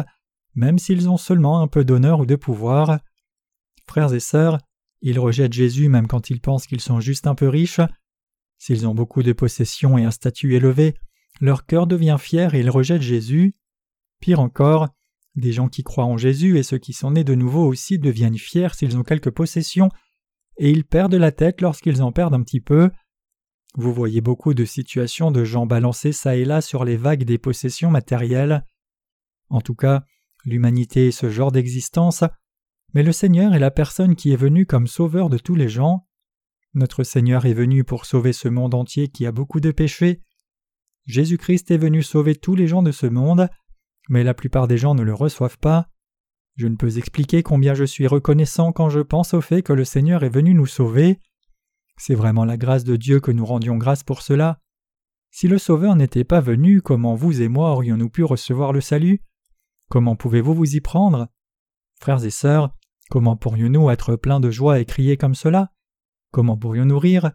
même 0.54 0.78
s'ils 0.78 1.08
ont 1.08 1.16
seulement 1.16 1.60
un 1.60 1.68
peu 1.68 1.84
d'honneur 1.84 2.20
ou 2.20 2.26
de 2.26 2.36
pouvoir. 2.36 3.00
Frères 3.86 4.12
et 4.12 4.20
sœurs, 4.20 4.58
ils 5.00 5.18
rejettent 5.18 5.52
Jésus 5.52 5.88
même 5.88 6.06
quand 6.06 6.30
ils 6.30 6.40
pensent 6.40 6.66
qu'ils 6.66 6.80
sont 6.80 7.00
juste 7.00 7.26
un 7.26 7.34
peu 7.34 7.48
riches. 7.48 7.80
S'ils 8.58 8.86
ont 8.86 8.94
beaucoup 8.94 9.22
de 9.22 9.32
possessions 9.32 9.98
et 9.98 10.04
un 10.04 10.12
statut 10.12 10.54
élevé, 10.54 10.94
leur 11.40 11.66
cœur 11.66 11.86
devient 11.86 12.16
fier 12.18 12.54
et 12.54 12.60
ils 12.60 12.70
rejettent 12.70 13.02
Jésus. 13.02 13.56
Pire 14.20 14.40
encore, 14.40 14.88
des 15.34 15.52
gens 15.52 15.68
qui 15.68 15.82
croient 15.82 16.04
en 16.04 16.16
Jésus 16.16 16.58
et 16.58 16.62
ceux 16.62 16.78
qui 16.78 16.92
sont 16.92 17.12
nés 17.12 17.24
de 17.24 17.34
nouveau 17.34 17.66
aussi 17.66 17.98
deviennent 17.98 18.38
fiers 18.38 18.74
s'ils 18.74 18.96
ont 18.96 19.02
quelques 19.02 19.30
possessions, 19.30 19.88
et 20.58 20.70
ils 20.70 20.84
perdent 20.84 21.14
la 21.14 21.32
tête 21.32 21.60
lorsqu'ils 21.60 22.02
en 22.02 22.12
perdent 22.12 22.34
un 22.34 22.42
petit 22.42 22.60
peu. 22.60 22.90
Vous 23.74 23.92
voyez 23.92 24.20
beaucoup 24.20 24.52
de 24.52 24.66
situations 24.66 25.30
de 25.30 25.44
gens 25.44 25.64
balancés 25.64 26.12
çà 26.12 26.36
et 26.36 26.44
là 26.44 26.60
sur 26.60 26.84
les 26.84 26.96
vagues 26.96 27.24
des 27.24 27.38
possessions 27.38 27.90
matérielles. 27.90 28.66
En 29.48 29.62
tout 29.62 29.74
cas, 29.74 30.04
l'humanité 30.44 31.08
est 31.08 31.12
ce 31.12 31.30
genre 31.30 31.52
d'existence, 31.52 32.24
mais 32.92 33.02
le 33.02 33.12
Seigneur 33.12 33.54
est 33.54 33.58
la 33.58 33.70
personne 33.70 34.14
qui 34.14 34.32
est 34.32 34.36
venue 34.36 34.66
comme 34.66 34.86
sauveur 34.86 35.30
de 35.30 35.38
tous 35.38 35.54
les 35.54 35.68
gens. 35.68 36.06
Notre 36.74 37.04
Seigneur 37.04 37.46
est 37.46 37.54
venu 37.54 37.84
pour 37.84 38.04
sauver 38.04 38.34
ce 38.34 38.48
monde 38.48 38.74
entier 38.74 39.08
qui 39.08 39.24
a 39.24 39.32
beaucoup 39.32 39.60
de 39.60 39.70
péchés, 39.70 40.20
Jésus-Christ 41.06 41.70
est 41.70 41.78
venu 41.78 42.02
sauver 42.02 42.34
tous 42.34 42.54
les 42.54 42.68
gens 42.68 42.82
de 42.82 42.92
ce 42.92 43.06
monde, 43.06 43.48
mais 44.08 44.24
la 44.24 44.34
plupart 44.34 44.68
des 44.68 44.78
gens 44.78 44.94
ne 44.94 45.02
le 45.02 45.14
reçoivent 45.14 45.58
pas. 45.58 45.88
Je 46.56 46.66
ne 46.66 46.76
peux 46.76 46.98
expliquer 46.98 47.42
combien 47.42 47.74
je 47.74 47.84
suis 47.84 48.06
reconnaissant 48.06 48.72
quand 48.72 48.90
je 48.90 49.00
pense 49.00 49.34
au 49.34 49.40
fait 49.40 49.62
que 49.62 49.72
le 49.72 49.84
Seigneur 49.84 50.22
est 50.22 50.28
venu 50.28 50.54
nous 50.54 50.66
sauver. 50.66 51.18
C'est 51.96 52.14
vraiment 52.14 52.44
la 52.44 52.56
grâce 52.56 52.84
de 52.84 52.96
Dieu 52.96 53.20
que 53.20 53.30
nous 53.30 53.46
rendions 53.46 53.76
grâce 53.76 54.02
pour 54.02 54.22
cela. 54.22 54.60
Si 55.30 55.48
le 55.48 55.58
Sauveur 55.58 55.96
n'était 55.96 56.24
pas 56.24 56.40
venu, 56.40 56.82
comment 56.82 57.14
vous 57.14 57.40
et 57.40 57.48
moi 57.48 57.72
aurions-nous 57.72 58.10
pu 58.10 58.22
recevoir 58.22 58.72
le 58.72 58.82
salut? 58.82 59.22
Comment 59.88 60.14
pouvez-vous 60.14 60.54
vous 60.54 60.76
y 60.76 60.80
prendre? 60.80 61.28
Frères 62.00 62.24
et 62.24 62.30
sœurs, 62.30 62.74
comment 63.08 63.36
pourrions-nous 63.36 63.90
être 63.90 64.16
pleins 64.16 64.40
de 64.40 64.50
joie 64.50 64.78
et 64.78 64.84
crier 64.84 65.16
comme 65.16 65.34
cela? 65.34 65.72
Comment 66.32 66.56
pourrions-nous 66.56 66.98
rire? 66.98 67.32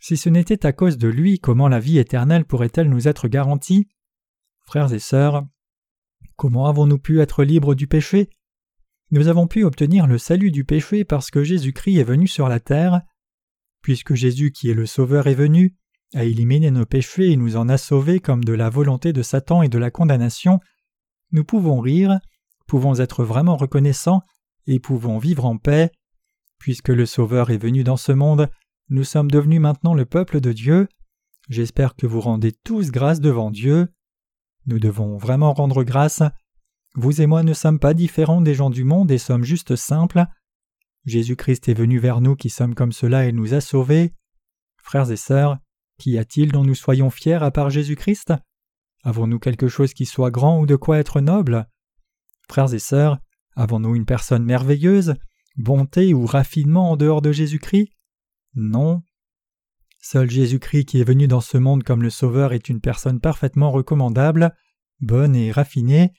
Si 0.00 0.16
ce 0.16 0.28
n'était 0.28 0.66
à 0.66 0.72
cause 0.72 0.98
de 0.98 1.08
lui, 1.08 1.38
comment 1.38 1.68
la 1.68 1.80
vie 1.80 1.98
éternelle 1.98 2.44
pourrait-elle 2.44 2.88
nous 2.88 3.08
être 3.08 3.28
garantie? 3.28 3.88
Frères 4.64 4.92
et 4.92 4.98
sœurs, 4.98 5.44
comment 6.36 6.66
avons-nous 6.66 6.98
pu 6.98 7.20
être 7.20 7.44
libres 7.44 7.74
du 7.74 7.86
péché? 7.86 8.30
Nous 9.10 9.28
avons 9.28 9.46
pu 9.46 9.64
obtenir 9.64 10.06
le 10.06 10.18
salut 10.18 10.50
du 10.50 10.64
péché 10.64 11.04
parce 11.04 11.30
que 11.30 11.44
Jésus-Christ 11.44 11.98
est 11.98 12.04
venu 12.04 12.26
sur 12.26 12.48
la 12.48 12.60
terre. 12.60 13.02
Puisque 13.82 14.14
Jésus 14.14 14.50
qui 14.50 14.68
est 14.68 14.74
le 14.74 14.86
Sauveur 14.86 15.28
est 15.28 15.34
venu, 15.34 15.76
a 16.14 16.24
éliminé 16.24 16.70
nos 16.70 16.86
péchés 16.86 17.30
et 17.30 17.36
nous 17.36 17.56
en 17.56 17.68
a 17.68 17.78
sauvés 17.78 18.20
comme 18.20 18.42
de 18.42 18.52
la 18.52 18.68
volonté 18.68 19.12
de 19.12 19.22
Satan 19.22 19.62
et 19.62 19.68
de 19.68 19.78
la 19.78 19.90
condamnation, 19.90 20.60
nous 21.32 21.44
pouvons 21.44 21.80
rire, 21.80 22.18
pouvons 22.66 22.98
être 22.98 23.24
vraiment 23.24 23.56
reconnaissants 23.56 24.22
et 24.66 24.80
pouvons 24.80 25.18
vivre 25.18 25.44
en 25.44 25.56
paix. 25.56 25.90
Puisque 26.58 26.88
le 26.88 27.06
Sauveur 27.06 27.50
est 27.50 27.58
venu 27.58 27.84
dans 27.84 27.96
ce 27.96 28.12
monde, 28.12 28.48
nous 28.88 29.04
sommes 29.04 29.30
devenus 29.30 29.60
maintenant 29.60 29.94
le 29.94 30.04
peuple 30.04 30.40
de 30.40 30.52
Dieu. 30.52 30.88
J'espère 31.48 31.96
que 31.96 32.06
vous 32.06 32.20
rendez 32.20 32.52
tous 32.52 32.90
grâce 32.90 33.20
devant 33.20 33.50
Dieu. 33.50 33.88
Nous 34.66 34.78
devons 34.78 35.16
vraiment 35.16 35.52
rendre 35.52 35.82
grâce. 35.82 36.22
Vous 36.94 37.20
et 37.20 37.26
moi 37.26 37.42
ne 37.42 37.52
sommes 37.52 37.78
pas 37.78 37.94
différents 37.94 38.40
des 38.40 38.54
gens 38.54 38.70
du 38.70 38.84
monde 38.84 39.10
et 39.10 39.18
sommes 39.18 39.44
juste 39.44 39.76
simples. 39.76 40.24
Jésus-Christ 41.04 41.68
est 41.68 41.74
venu 41.74 41.98
vers 41.98 42.20
nous 42.20 42.36
qui 42.36 42.48
sommes 42.48 42.74
comme 42.74 42.92
cela 42.92 43.26
et 43.26 43.32
nous 43.32 43.54
a 43.54 43.60
sauvés. 43.60 44.12
Frères 44.82 45.10
et 45.10 45.16
sœurs, 45.16 45.58
qu'y 45.98 46.18
a-t-il 46.18 46.52
dont 46.52 46.64
nous 46.64 46.74
soyons 46.74 47.10
fiers 47.10 47.42
à 47.42 47.50
part 47.50 47.70
Jésus-Christ? 47.70 48.34
Avons-nous 49.02 49.38
quelque 49.38 49.68
chose 49.68 49.94
qui 49.94 50.06
soit 50.06 50.30
grand 50.30 50.60
ou 50.60 50.66
de 50.66 50.76
quoi 50.76 50.98
être 50.98 51.20
noble? 51.20 51.68
Frères 52.48 52.72
et 52.72 52.78
sœurs, 52.78 53.18
avons-nous 53.56 53.94
une 53.94 54.06
personne 54.06 54.44
merveilleuse, 54.44 55.14
bonté 55.56 56.14
ou 56.14 56.26
raffinement 56.26 56.92
en 56.92 56.96
dehors 56.96 57.22
de 57.22 57.32
Jésus-Christ? 57.32 57.95
Non. 58.56 59.02
Seul 60.00 60.30
Jésus-Christ 60.30 60.86
qui 60.86 61.00
est 61.00 61.04
venu 61.04 61.28
dans 61.28 61.42
ce 61.42 61.58
monde 61.58 61.82
comme 61.82 62.02
le 62.02 62.10
Sauveur 62.10 62.52
est 62.54 62.68
une 62.68 62.80
personne 62.80 63.20
parfaitement 63.20 63.70
recommandable, 63.70 64.54
bonne 65.00 65.36
et 65.36 65.52
raffinée. 65.52 66.12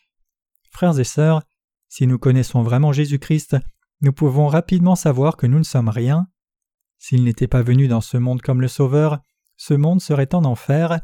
Frères 0.70 1.00
et 1.00 1.04
sœurs, 1.04 1.42
si 1.90 2.06
nous 2.06 2.20
connaissons 2.20 2.62
vraiment 2.62 2.92
Jésus-Christ, 2.92 3.58
nous 4.02 4.14
pouvons 4.14 4.48
rapidement 4.48 4.96
savoir 4.96 5.36
que 5.36 5.48
nous 5.48 5.58
ne 5.58 5.64
sommes 5.64 5.90
rien. 5.90 6.28
S'il 7.00 7.24
n'était 7.24 7.48
pas 7.48 7.64
venu 7.64 7.88
dans 7.88 8.02
ce 8.02 8.18
monde 8.18 8.42
comme 8.42 8.62
le 8.62 8.68
Sauveur, 8.68 9.20
ce 9.56 9.74
monde 9.74 10.02
serait 10.02 10.36
en 10.36 10.46
enfer. 10.46 11.00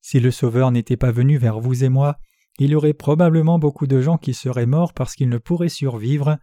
Si 0.00 0.20
le 0.20 0.30
Sauveur 0.30 0.70
n'était 0.70 0.96
pas 0.96 1.10
venu 1.10 1.36
vers 1.36 1.58
vous 1.58 1.82
et 1.82 1.88
moi, 1.88 2.18
il 2.60 2.70
y 2.70 2.74
aurait 2.76 2.94
probablement 2.94 3.58
beaucoup 3.58 3.88
de 3.88 4.00
gens 4.00 4.18
qui 4.18 4.34
seraient 4.34 4.66
morts 4.66 4.92
parce 4.92 5.16
qu'ils 5.16 5.28
ne 5.28 5.38
pourraient 5.38 5.68
survivre. 5.68 6.38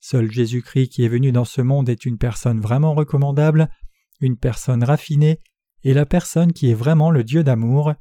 Seul 0.00 0.30
Jésus-Christ 0.30 0.88
qui 0.88 1.04
est 1.04 1.08
venu 1.08 1.30
dans 1.30 1.44
ce 1.44 1.60
monde 1.60 1.88
est 1.88 2.06
une 2.06 2.18
personne 2.18 2.60
vraiment 2.60 2.94
recommandable, 2.94 3.68
une 4.20 4.38
personne 4.38 4.82
raffinée, 4.82 5.40
et 5.82 5.94
la 5.94 6.06
personne 6.06 6.52
qui 6.52 6.70
est 6.70 6.74
vraiment 6.74 7.10
le 7.10 7.22
Dieu 7.22 7.44
d'amour. 7.44 7.94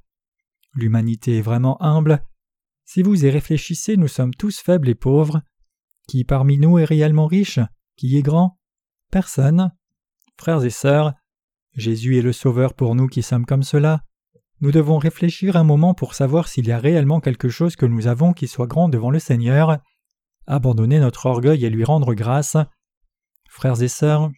L'humanité 0.73 1.37
est 1.37 1.41
vraiment 1.41 1.81
humble. 1.81 2.23
Si 2.85 3.03
vous 3.03 3.25
y 3.25 3.29
réfléchissez, 3.29 3.97
nous 3.97 4.07
sommes 4.07 4.33
tous 4.33 4.59
faibles 4.59 4.89
et 4.89 4.95
pauvres. 4.95 5.41
Qui 6.07 6.23
parmi 6.23 6.57
nous 6.57 6.77
est 6.79 6.85
réellement 6.85 7.27
riche? 7.27 7.59
Qui 7.95 8.17
est 8.17 8.21
grand? 8.21 8.57
Personne. 9.11 9.71
Frères 10.37 10.63
et 10.63 10.69
sœurs, 10.69 11.13
Jésus 11.73 12.17
est 12.17 12.21
le 12.21 12.33
Sauveur 12.33 12.73
pour 12.73 12.95
nous 12.95 13.07
qui 13.07 13.21
sommes 13.21 13.45
comme 13.45 13.63
cela. 13.63 14.03
Nous 14.61 14.71
devons 14.71 14.97
réfléchir 14.97 15.55
un 15.55 15.63
moment 15.63 15.93
pour 15.93 16.13
savoir 16.13 16.47
s'il 16.47 16.67
y 16.67 16.71
a 16.71 16.79
réellement 16.79 17.19
quelque 17.19 17.49
chose 17.49 17.75
que 17.75 17.85
nous 17.85 18.07
avons 18.07 18.33
qui 18.33 18.47
soit 18.47 18.67
grand 18.67 18.89
devant 18.89 19.11
le 19.11 19.19
Seigneur, 19.19 19.79
abandonner 20.49 20.99
notre 20.99 21.27
orgueil 21.27 21.63
et 21.63 21.69
lui 21.69 21.85
rendre 21.85 22.13
grâce. 22.13 22.57
Frères 23.49 23.81
et 23.81 23.87
sœurs, 23.87 24.29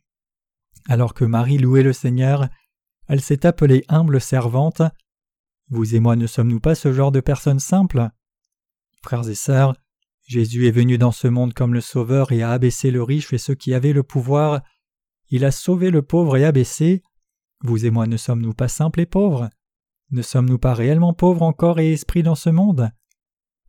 alors 0.87 1.13
que 1.13 1.25
Marie 1.25 1.57
louait 1.57 1.83
le 1.83 1.93
Seigneur, 1.93 2.47
elle 3.07 3.21
s'est 3.21 3.45
appelée 3.45 3.83
humble 3.87 4.21
servante. 4.21 4.81
Vous 5.69 5.95
et 5.95 5.99
moi 5.99 6.15
ne 6.15 6.27
sommes-nous 6.27 6.59
pas 6.59 6.75
ce 6.75 6.93
genre 6.93 7.11
de 7.11 7.19
personnes 7.19 7.59
simples? 7.59 8.09
Frères 9.03 9.27
et 9.27 9.35
sœurs, 9.35 9.75
Jésus 10.27 10.67
est 10.67 10.71
venu 10.71 10.97
dans 10.97 11.11
ce 11.11 11.27
monde 11.27 11.53
comme 11.53 11.73
le 11.73 11.81
Sauveur 11.81 12.31
et 12.31 12.43
a 12.43 12.51
abaissé 12.51 12.91
le 12.91 13.03
riche 13.03 13.33
et 13.33 13.37
ceux 13.37 13.55
qui 13.55 13.73
avaient 13.73 13.93
le 13.93 14.03
pouvoir. 14.03 14.61
Il 15.29 15.45
a 15.45 15.51
sauvé 15.51 15.91
le 15.91 16.01
pauvre 16.01 16.37
et 16.37 16.45
abaissé. 16.45 17.03
Vous 17.63 17.85
et 17.85 17.89
moi 17.89 18.07
ne 18.07 18.17
sommes-nous 18.17 18.53
pas 18.53 18.67
simples 18.67 19.01
et 19.01 19.05
pauvres? 19.05 19.49
Ne 20.11 20.21
sommes-nous 20.21 20.59
pas 20.59 20.73
réellement 20.73 21.13
pauvres 21.13 21.43
en 21.43 21.53
corps 21.53 21.79
et 21.79 21.91
esprit 21.91 22.23
dans 22.23 22.35
ce 22.35 22.49
monde? 22.49 22.91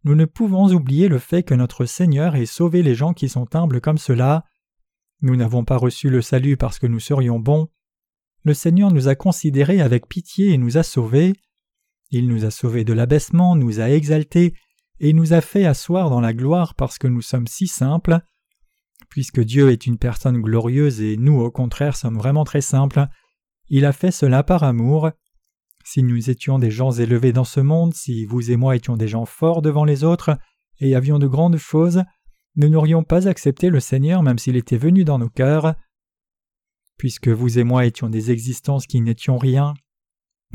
Nous 0.05 0.15
ne 0.15 0.25
pouvons 0.25 0.73
oublier 0.73 1.09
le 1.09 1.19
fait 1.19 1.43
que 1.43 1.55
notre 1.55 1.85
Seigneur 1.85 2.35
ait 2.35 2.47
sauvé 2.47 2.83
les 2.83 2.95
gens 2.95 3.13
qui 3.13 3.29
sont 3.29 3.55
humbles 3.55 3.81
comme 3.81 3.99
cela. 3.99 4.45
Nous 5.21 5.37
n'avons 5.37 5.65
pas 5.65 5.77
reçu 5.77 6.11
le 6.11 6.23
salut 6.23 6.57
parce 6.57 6.79
que 6.79 6.89
nous 6.89 6.99
serions 6.99 7.39
bons. 7.39 7.69
Le 8.45 8.55
Seigneur 8.55 8.91
nous 8.91 9.07
a 9.07 9.15
considérés 9.15 9.81
avec 9.81 10.09
pitié 10.09 10.51
et 10.51 10.59
nous 10.59 10.77
a 10.77 10.83
sauvés. 10.83 11.35
Il 12.11 12.27
nous 12.27 12.45
a 12.45 12.51
sauvés 12.51 12.85
de 12.85 12.93
l'abaissement, 12.93 13.55
nous 13.55 13.81
a 13.81 13.91
exaltés 13.91 14.55
et 14.99 15.13
nous 15.13 15.33
a 15.33 15.41
fait 15.41 15.65
asseoir 15.65 16.11
dans 16.11 16.21
la 16.21 16.35
gloire 16.35 16.75
parce 16.75 16.99
que 16.99 17.07
nous 17.07 17.23
sommes 17.23 17.47
si 17.47 17.69
simples. 17.69 18.21
Puisque 19.09 19.41
Dieu 19.41 19.71
est 19.71 19.87
une 19.87 19.99
personne 19.99 20.41
glorieuse 20.41 21.01
et 21.01 21.17
nous 21.17 21.41
au 21.41 21.51
contraire 21.51 21.97
sommes 21.97 22.17
vraiment 22.17 22.45
très 22.45 22.61
simples, 22.61 23.07
il 23.69 23.85
a 23.85 23.93
fait 23.93 24.11
cela 24.11 24.43
par 24.43 24.65
amour. 24.65 25.11
Si 25.85 26.03
nous 26.03 26.31
étions 26.31 26.59
des 26.59 26.71
gens 26.71 26.93
élevés 26.93 27.33
dans 27.33 27.45
ce 27.45 27.61
monde, 27.61 27.95
si 27.95 28.25
vous 28.25 28.51
et 28.51 28.57
moi 28.57 28.77
étions 28.77 28.97
des 28.97 29.09
gens 29.09 29.27
forts 29.27 29.63
devant 29.63 29.85
les 29.85 30.05
autres 30.05 30.39
et 30.79 30.95
avions 30.95 31.19
de 31.19 31.27
grandes 31.27 31.57
choses, 31.57 32.03
nous 32.57 32.69
n'aurions 32.69 33.03
pas 33.03 33.29
accepté 33.29 33.71
le 33.71 33.81
Seigneur 33.81 34.23
même 34.23 34.39
s'il 34.39 34.57
était 34.57 34.77
venu 34.77 35.05
dans 35.05 35.19
nos 35.19 35.29
cœurs. 35.29 35.75
Puisque 36.99 37.29
vous 37.29 37.59
et 37.59 37.65
moi 37.65 37.87
étions 37.87 38.09
des 38.09 38.31
existences 38.31 38.87
qui 38.87 39.01
n'étions 39.01 39.39
rien, 39.39 39.75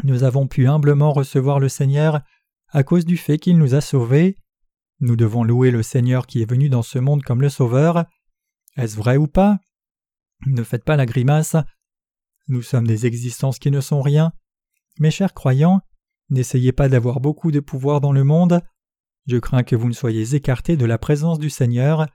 nous 0.04 0.24
avons 0.24 0.48
pu 0.48 0.68
humblement 0.68 1.12
recevoir 1.12 1.60
le 1.60 1.70
Seigneur 1.70 2.22
à 2.70 2.84
cause 2.84 3.06
du 3.06 3.18
fait 3.18 3.38
qu'il 3.38 3.58
nous 3.58 3.76
a 3.76 3.82
sauvés. 3.82 4.38
Nous 5.00 5.16
devons 5.16 5.44
louer 5.44 5.72
le 5.72 5.84
Seigneur 5.84 6.28
qui 6.28 6.42
est 6.42 6.50
venu 6.50 6.70
dans 6.70 6.82
ce 6.84 7.00
monde 7.00 7.24
comme 7.24 7.42
le 7.42 7.50
Sauveur. 7.50 8.06
Est-ce 8.76 8.96
vrai 8.96 9.18
ou 9.18 9.28
pas? 9.28 9.60
Ne 10.46 10.64
faites 10.64 10.84
pas 10.84 10.98
la 10.98 11.06
grimace. 11.06 11.56
Nous 12.48 12.62
sommes 12.62 12.88
des 12.88 13.06
existences 13.06 13.60
qui 13.60 13.72
ne 13.72 13.82
sont 13.82 14.02
rien. 14.02 14.32
Mes 15.00 15.12
chers 15.12 15.34
croyants, 15.34 15.82
n'essayez 16.30 16.72
pas 16.72 16.90
d'avoir 16.90 17.20
beaucoup 17.20 17.52
de 17.52 17.60
pouvoir 17.60 18.02
dans 18.02 18.12
le 18.12 18.24
monde. 18.24 18.62
Je 19.28 19.38
crains 19.38 19.64
que 19.64 19.76
vous 19.76 19.88
ne 19.88 19.94
soyez 19.94 20.34
écartés 20.34 20.76
de 20.76 20.86
la 20.86 20.98
présence 20.98 21.38
du 21.38 21.50
Seigneur. 21.50 22.08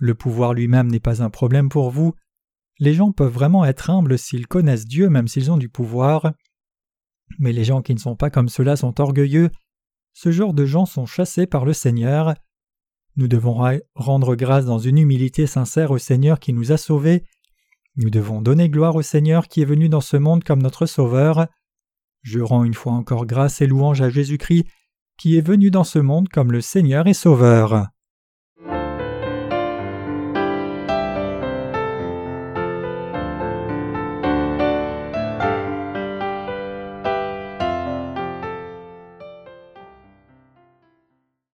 Le 0.00 0.14
pouvoir 0.14 0.52
lui-même 0.52 0.90
n'est 0.90 1.00
pas 1.00 1.22
un 1.22 1.30
problème 1.30 1.68
pour 1.68 1.90
vous. 1.90 2.14
Les 2.78 2.94
gens 2.94 3.12
peuvent 3.12 3.32
vraiment 3.32 3.64
être 3.64 3.90
humbles 3.90 4.18
s'ils 4.18 4.48
connaissent 4.48 4.86
Dieu 4.86 5.08
même 5.10 5.28
s'ils 5.28 5.52
ont 5.52 5.58
du 5.58 5.68
pouvoir. 5.68 6.32
Mais 7.38 7.52
les 7.52 7.64
gens 7.64 7.82
qui 7.82 7.94
ne 7.94 8.00
sont 8.00 8.16
pas 8.16 8.30
comme 8.30 8.48
cela 8.48 8.74
sont 8.76 9.00
orgueilleux. 9.00 9.50
Ce 10.12 10.32
genre 10.32 10.54
de 10.54 10.64
gens 10.64 10.86
sont 10.86 11.06
chassés 11.06 11.46
par 11.46 11.64
le 11.64 11.72
Seigneur. 11.72 12.34
Nous 13.16 13.28
devons 13.28 13.62
rendre 13.94 14.34
grâce 14.34 14.64
dans 14.64 14.78
une 14.78 14.98
humilité 14.98 15.46
sincère 15.46 15.90
au 15.92 15.98
Seigneur 15.98 16.40
qui 16.40 16.52
nous 16.52 16.72
a 16.72 16.76
sauvés. 16.76 17.24
Nous 17.96 18.10
devons 18.10 18.40
donner 18.40 18.68
gloire 18.68 18.96
au 18.96 19.02
Seigneur 19.02 19.46
qui 19.48 19.60
est 19.60 19.66
venu 19.66 19.88
dans 19.88 20.00
ce 20.00 20.16
monde 20.16 20.42
comme 20.42 20.62
notre 20.62 20.86
Sauveur. 20.86 21.46
Je 22.22 22.40
rends 22.40 22.64
une 22.64 22.74
fois 22.74 22.92
encore 22.92 23.26
grâce 23.26 23.60
et 23.60 23.66
louange 23.66 24.00
à 24.00 24.10
Jésus-Christ 24.10 24.66
qui 25.18 25.36
est 25.36 25.46
venu 25.46 25.70
dans 25.70 25.84
ce 25.84 25.98
monde 25.98 26.28
comme 26.28 26.52
le 26.52 26.60
Seigneur 26.60 27.06
et 27.06 27.14
Sauveur. 27.14 27.88